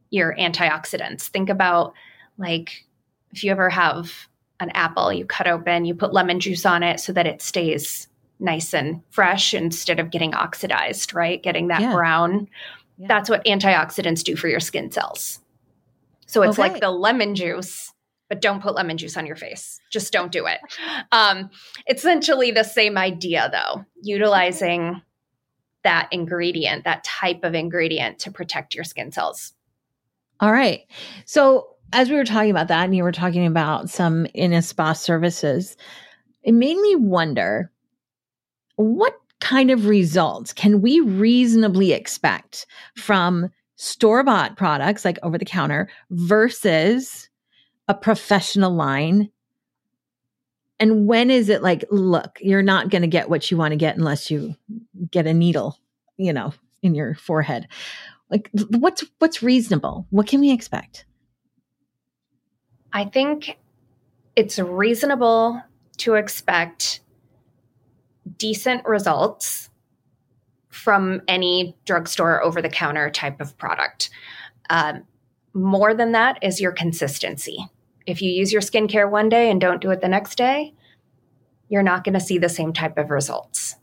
[0.10, 1.28] your antioxidants.
[1.28, 1.94] Think about
[2.38, 2.86] like
[3.32, 4.12] if you ever have
[4.60, 8.08] an apple, you cut open, you put lemon juice on it so that it stays
[8.40, 11.42] nice and fresh instead of getting oxidized, right?
[11.42, 11.94] Getting that yeah.
[11.94, 12.48] brown.
[12.98, 13.08] Yeah.
[13.08, 15.40] That's what antioxidants do for your skin cells.
[16.28, 16.70] So it's okay.
[16.70, 17.92] like the lemon juice,
[18.30, 19.80] but don't put lemon juice on your face.
[19.92, 20.60] Just don't do it.
[21.12, 21.50] Um,
[21.90, 25.02] essentially the same idea, though, utilizing
[25.84, 29.54] that ingredient, that type of ingredient to protect your skin cells.
[30.40, 30.82] All right.
[31.26, 34.62] So, as we were talking about that, and you were talking about some in a
[34.62, 35.78] spa services,
[36.42, 37.72] it made me wonder
[38.78, 42.66] what kind of results can we reasonably expect
[42.96, 47.30] from store bought products like over the counter versus
[47.88, 49.30] a professional line?
[50.80, 53.78] And when is it like, look, you're not going to get what you want to
[53.78, 54.56] get unless you
[55.12, 55.78] get a needle,
[56.18, 57.68] you know, in your forehead?
[58.30, 60.08] Like what's what's reasonable?
[60.10, 61.06] What can we expect?
[62.92, 63.58] I think
[64.36, 65.62] it's reasonable
[65.98, 67.02] to expect
[68.38, 69.70] decent results
[70.70, 74.10] from any drugstore over the counter type of product.
[74.70, 75.04] Um,
[75.54, 77.68] more than that is your consistency.
[78.06, 80.74] If you use your skincare one day and don't do it the next day,
[81.70, 83.76] you're not going to see the same type of results.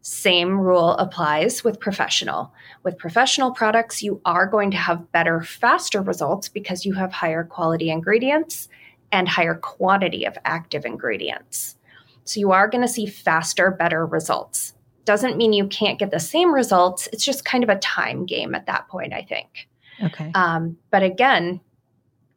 [0.00, 2.52] Same rule applies with professional.
[2.82, 7.44] With professional products, you are going to have better, faster results because you have higher
[7.44, 8.68] quality ingredients
[9.12, 11.76] and higher quantity of active ingredients.
[12.24, 14.74] So you are going to see faster, better results.
[15.04, 17.08] Doesn't mean you can't get the same results.
[17.12, 19.68] It's just kind of a time game at that point, I think.
[20.02, 20.30] Okay.
[20.34, 21.60] Um, but again,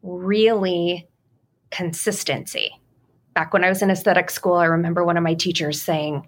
[0.01, 1.07] really
[1.71, 2.71] consistency.
[3.33, 6.27] Back when I was in aesthetic school, I remember one of my teachers saying,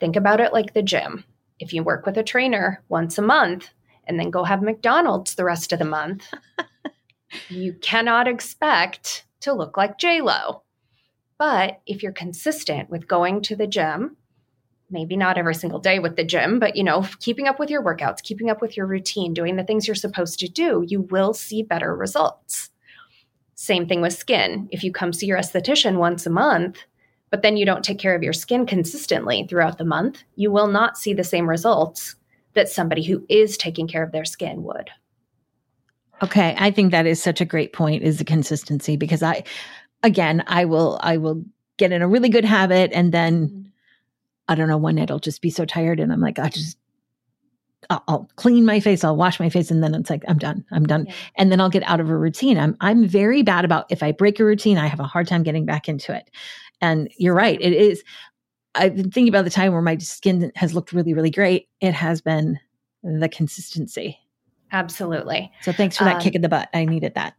[0.00, 1.24] think about it like the gym.
[1.58, 3.68] If you work with a trainer once a month
[4.04, 6.24] and then go have McDonald's the rest of the month,
[7.48, 10.62] you cannot expect to look like Lo.
[11.38, 14.16] But if you're consistent with going to the gym,
[14.90, 17.82] maybe not every single day with the gym, but you know, keeping up with your
[17.82, 21.32] workouts, keeping up with your routine, doing the things you're supposed to do, you will
[21.32, 22.69] see better results.
[23.60, 24.70] Same thing with skin.
[24.72, 26.78] If you come see your esthetician once a month,
[27.28, 30.66] but then you don't take care of your skin consistently throughout the month, you will
[30.66, 32.16] not see the same results
[32.54, 34.88] that somebody who is taking care of their skin would.
[36.22, 39.44] Okay, I think that is such a great point is the consistency because I
[40.02, 41.44] again, I will I will
[41.76, 43.60] get in a really good habit and then mm-hmm.
[44.48, 46.78] I don't know when it'll just be so tired and I'm like I just
[47.90, 50.64] I'll, I'll, clean my face, I'll wash my face, and then it's like I'm done.
[50.70, 51.14] I'm done, yeah.
[51.36, 52.56] and then I'll get out of a routine.
[52.56, 55.42] I'm I'm very bad about if I break a routine, I have a hard time
[55.42, 56.30] getting back into it.
[56.80, 57.60] And you're right.
[57.60, 58.02] It is.
[58.74, 61.68] I've been thinking about the time where my skin has looked really, really great.
[61.80, 62.58] It has been
[63.02, 64.18] the consistency.
[64.72, 65.50] Absolutely.
[65.62, 66.68] So thanks for that um, kick in the butt.
[66.72, 67.34] I needed that.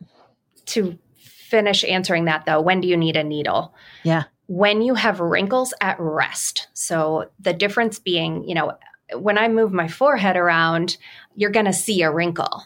[0.68, 3.74] To finish answering that though, when do you need a needle?
[4.04, 4.24] Yeah.
[4.48, 6.68] When you have wrinkles at rest.
[6.74, 8.74] So the difference being, you know,
[9.16, 10.98] when I move my forehead around,
[11.36, 12.66] you're going to see a wrinkle.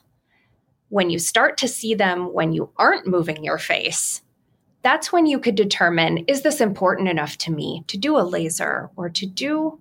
[0.90, 4.22] When you start to see them when you aren't moving your face,
[4.82, 8.92] that's when you could determine is this important enough to me to do a laser
[8.96, 9.80] or to do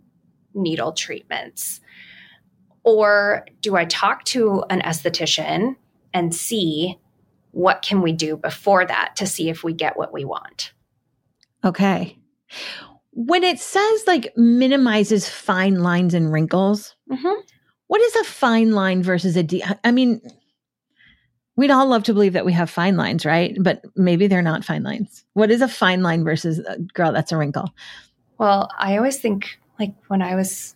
[0.54, 1.80] needle treatments?
[2.84, 5.76] Or do I talk to an esthetician
[6.12, 6.98] and see
[7.50, 10.72] what can we do before that to see if we get what we want?
[11.64, 12.18] Okay.
[13.16, 17.40] When it says like minimizes fine lines and wrinkles, mm-hmm.
[17.86, 19.64] what is a fine line versus a deep?
[19.84, 20.20] I mean,
[21.56, 23.56] We'd all love to believe that we have fine lines, right?
[23.60, 25.24] But maybe they're not fine lines.
[25.34, 27.72] What is a fine line versus a girl that's a wrinkle?
[28.38, 30.74] Well, I always think like when I was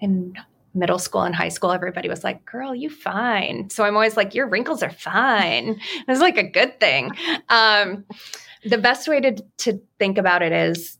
[0.00, 0.34] in
[0.74, 3.68] middle school and high school, everybody was like, girl, you fine.
[3.68, 5.80] So I'm always like, your wrinkles are fine.
[6.08, 7.12] It's like a good thing.
[7.50, 8.06] Um,
[8.64, 10.95] the best way to, to think about it is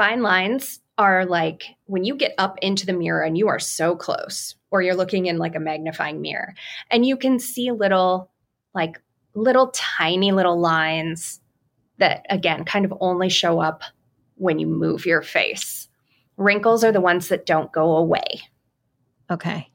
[0.00, 3.94] fine lines are like when you get up into the mirror and you are so
[3.94, 6.54] close, or you're looking in like a magnifying mirror
[6.90, 8.30] and you can see little,
[8.74, 8.98] like
[9.34, 11.38] little tiny little lines
[11.98, 13.82] that again kind of only show up
[14.36, 15.86] when you move your face.
[16.38, 18.40] Wrinkles are the ones that don't go away.
[19.30, 19.68] Okay.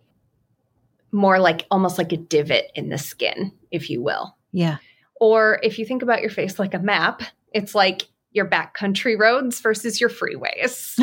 [1.11, 4.35] More like almost like a divot in the skin, if you will.
[4.51, 4.77] Yeah.
[5.21, 7.21] Or if you think about your face like a map,
[7.53, 10.99] it's like your backcountry roads versus your freeways.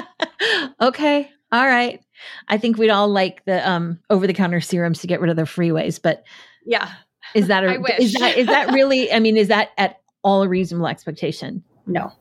[0.80, 1.30] okay.
[1.52, 2.00] All right.
[2.48, 5.36] I think we'd all like the um over the counter serums to get rid of
[5.36, 6.24] the freeways, but
[6.64, 6.90] yeah.
[7.34, 10.48] Is that a, is that is that really I mean is that at all a
[10.48, 11.62] reasonable expectation?
[11.86, 12.12] No.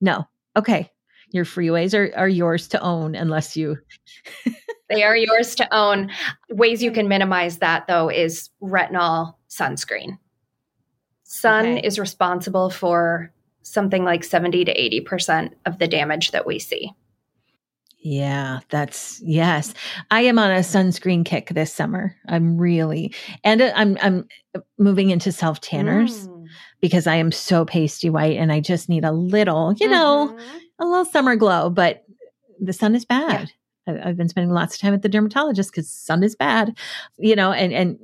[0.00, 0.26] No.
[0.56, 0.90] Okay.
[1.30, 3.78] Your freeways are are yours to own unless you
[4.88, 6.10] They are yours to own.
[6.50, 10.18] Ways you can minimize that though is retinol sunscreen.
[11.30, 11.86] Sun okay.
[11.86, 14.74] is responsible for something like 70 to
[15.04, 16.90] 80% of the damage that we see.
[17.98, 19.74] Yeah, that's yes.
[20.10, 22.16] I am on a sunscreen kick this summer.
[22.26, 23.12] I'm really
[23.44, 24.26] and uh, I'm I'm
[24.78, 26.46] moving into self tanners mm.
[26.80, 30.56] because I am so pasty white and I just need a little, you know, mm-hmm.
[30.78, 32.06] a little summer glow, but
[32.58, 33.52] the sun is bad.
[33.86, 34.00] Yeah.
[34.02, 36.78] I've been spending lots of time at the dermatologist because sun is bad,
[37.18, 37.98] you know, and and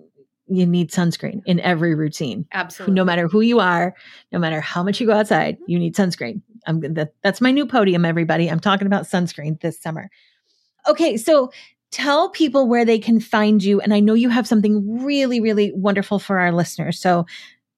[0.47, 2.47] you need sunscreen in every routine.
[2.53, 2.95] Absolutely.
[2.95, 3.95] No matter who you are,
[4.33, 6.43] no matter how much you go outside, you need sunscreen.
[6.67, 8.51] I'm that, that's my new podium, everybody.
[8.51, 10.11] I'm talking about sunscreen this summer.
[10.87, 11.51] Okay, so
[11.91, 13.81] tell people where they can find you.
[13.81, 17.01] And I know you have something really, really wonderful for our listeners.
[17.01, 17.25] So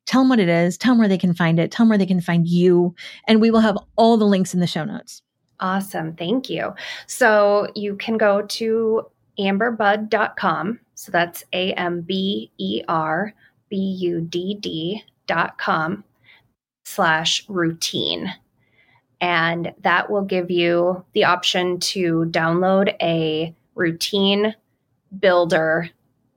[0.07, 1.99] tell them what it is, tell them where they can find it, tell them where
[1.99, 2.95] they can find you.
[3.29, 5.23] And we will have all the links in the show notes.
[5.61, 6.15] Awesome.
[6.15, 6.75] Thank you.
[7.07, 9.07] So you can go to
[9.39, 10.81] amberbudd.com.
[10.95, 13.35] So that's A M B E R
[13.69, 16.05] B U D D dot com
[16.85, 18.33] slash routine.
[19.21, 24.55] And that will give you the option to download a routine
[25.19, 25.91] builder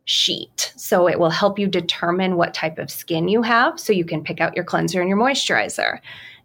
[0.05, 0.73] sheet.
[0.75, 4.23] So it will help you determine what type of skin you have so you can
[4.23, 5.99] pick out your cleanser and your moisturizer.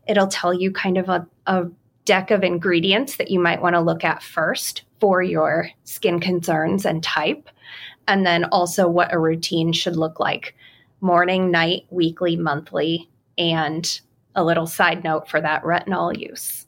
[0.07, 1.67] It'll tell you kind of a, a
[2.05, 6.85] deck of ingredients that you might want to look at first for your skin concerns
[6.87, 7.49] and type.
[8.07, 10.55] And then also what a routine should look like
[11.01, 14.01] morning, night, weekly, monthly, and
[14.35, 16.67] a little side note for that retinol use.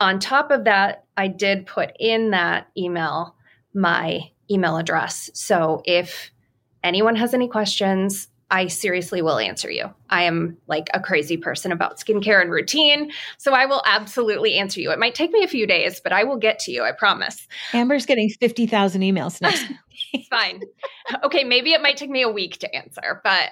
[0.00, 3.34] On top of that, I did put in that email
[3.74, 5.30] my email address.
[5.34, 6.30] So if
[6.82, 9.84] anyone has any questions, I seriously will answer you.
[10.10, 13.10] I am like a crazy person about skincare and routine.
[13.38, 14.90] So I will absolutely answer you.
[14.90, 16.82] It might take me a few days, but I will get to you.
[16.82, 17.46] I promise.
[17.72, 19.64] Amber's getting 50,000 emails next.
[20.12, 20.62] it's fine.
[21.22, 21.44] Okay.
[21.44, 23.50] Maybe it might take me a week to answer, but,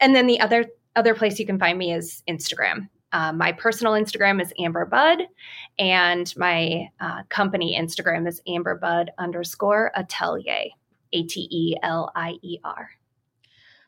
[0.00, 0.66] and then the other,
[0.96, 2.88] other place you can find me is Instagram.
[3.12, 5.22] Uh, my personal Instagram is Amber Budd,
[5.78, 10.70] and my uh, company Instagram is Amber Budd underscore Atelier,
[11.12, 12.90] A T E L I E R.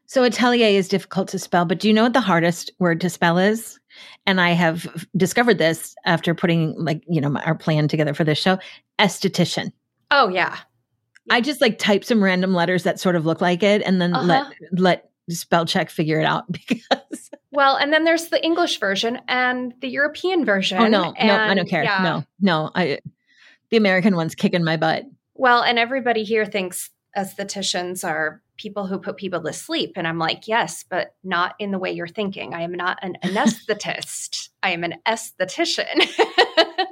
[0.06, 3.10] So atelier is difficult to spell, but do you know what the hardest word to
[3.10, 3.78] spell is?
[4.24, 8.38] And I have discovered this after putting like, you know, our plan together for this
[8.38, 8.58] show,
[8.98, 9.72] esthetician.
[10.10, 10.58] Oh yeah.
[11.30, 14.14] I just like type some random letters that sort of look like it and then
[14.14, 14.26] uh-huh.
[14.26, 19.20] let let spell check figure it out because Well, and then there's the English version
[19.28, 20.78] and the European version.
[20.78, 21.82] Oh no, and, no, I don't care.
[21.82, 22.02] Yeah.
[22.02, 22.70] No, no.
[22.74, 23.00] I
[23.70, 25.04] the American one's kicking my butt.
[25.34, 29.92] Well, and everybody here thinks estheticians are people who put people to sleep.
[29.96, 32.54] And I'm like, yes, but not in the way you're thinking.
[32.54, 34.48] I am not an anesthetist.
[34.62, 36.08] I am an esthetician.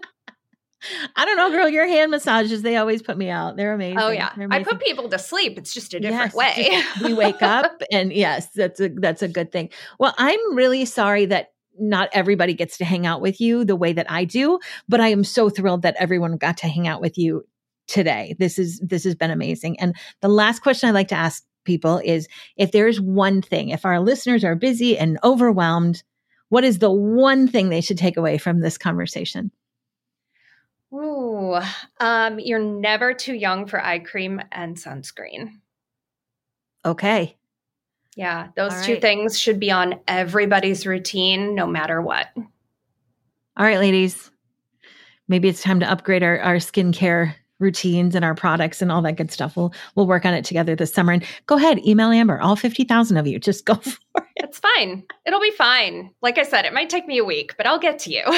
[1.16, 1.68] I don't know, girl.
[1.68, 3.56] Your hand massages, they always put me out.
[3.56, 3.98] They're oh, amazing.
[3.98, 4.30] Oh yeah.
[4.34, 4.52] Amazing.
[4.52, 5.58] I put people to sleep.
[5.58, 6.82] It's just a different yes, way.
[7.02, 9.70] we wake up and yes, that's a that's a good thing.
[9.98, 13.92] Well, I'm really sorry that not everybody gets to hang out with you the way
[13.94, 17.18] that I do, but I am so thrilled that everyone got to hang out with
[17.18, 17.46] you
[17.86, 18.34] today.
[18.38, 19.78] This is this has been amazing.
[19.80, 23.84] And the last question I like to ask people is if there's one thing, if
[23.84, 26.02] our listeners are busy and overwhelmed,
[26.48, 29.50] what is the one thing they should take away from this conversation?
[30.92, 31.58] Ooh,
[31.98, 35.48] um, you're never too young for eye cream and sunscreen.
[36.84, 37.36] Okay.
[38.16, 42.28] Yeah, those two things should be on everybody's routine no matter what.
[42.36, 42.44] All
[43.64, 44.30] right, ladies.
[45.26, 49.16] Maybe it's time to upgrade our, our skincare routines and our products and all that
[49.16, 49.56] good stuff.
[49.56, 51.12] We'll we'll work on it together this summer.
[51.12, 53.38] And go ahead, email Amber, all 50,000 of you.
[53.38, 54.24] Just go for it.
[54.36, 55.04] It's fine.
[55.26, 56.10] It'll be fine.
[56.22, 58.22] Like I said, it might take me a week, but I'll get to you.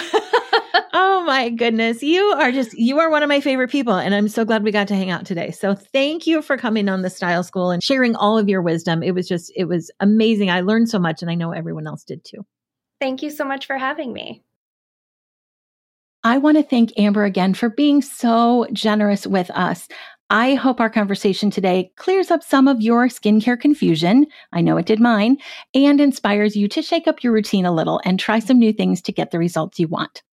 [0.93, 2.03] oh my goodness.
[2.03, 4.71] You are just you are one of my favorite people and I'm so glad we
[4.71, 5.51] got to hang out today.
[5.51, 9.03] So thank you for coming on the Style School and sharing all of your wisdom.
[9.03, 10.51] It was just it was amazing.
[10.51, 12.45] I learned so much and I know everyone else did too.
[13.01, 14.43] Thank you so much for having me.
[16.27, 19.87] I want to thank Amber again for being so generous with us.
[20.29, 24.27] I hope our conversation today clears up some of your skincare confusion.
[24.53, 25.37] I know it did mine
[25.73, 29.01] and inspires you to shake up your routine a little and try some new things
[29.03, 30.25] to get the results you want.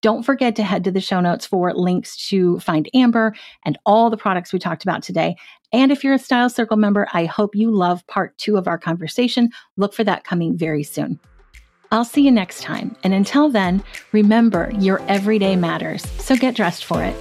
[0.00, 3.34] Don't forget to head to the show notes for links to find Amber
[3.66, 5.36] and all the products we talked about today.
[5.70, 8.78] And if you're a Style Circle member, I hope you love part two of our
[8.78, 9.50] conversation.
[9.76, 11.20] Look for that coming very soon.
[11.92, 12.96] I'll see you next time.
[13.04, 16.02] And until then, remember your everyday matters.
[16.18, 17.14] So get dressed for it.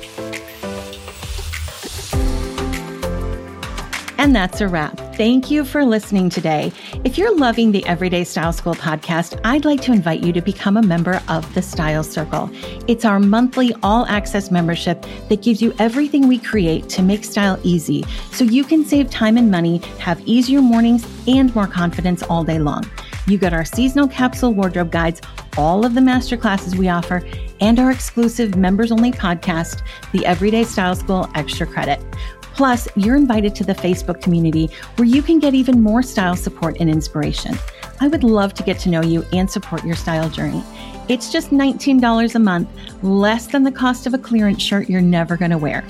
[4.17, 4.97] And that's a wrap.
[5.15, 6.71] Thank you for listening today.
[7.03, 10.77] If you're loving the Everyday Style School podcast, I'd like to invite you to become
[10.77, 12.49] a member of the Style Circle.
[12.87, 17.59] It's our monthly all access membership that gives you everything we create to make style
[17.63, 22.43] easy so you can save time and money, have easier mornings, and more confidence all
[22.43, 22.85] day long.
[23.27, 25.21] You get our seasonal capsule wardrobe guides,
[25.57, 27.23] all of the master classes we offer,
[27.59, 32.01] and our exclusive members only podcast, the Everyday Style School Extra Credit.
[32.41, 36.77] Plus, you're invited to the Facebook community where you can get even more style support
[36.79, 37.55] and inspiration.
[37.99, 40.63] I would love to get to know you and support your style journey.
[41.07, 42.69] It's just $19 a month,
[43.03, 45.83] less than the cost of a clearance shirt you're never going to wear.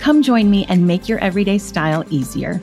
[0.00, 2.60] Come join me and make your everyday style easier.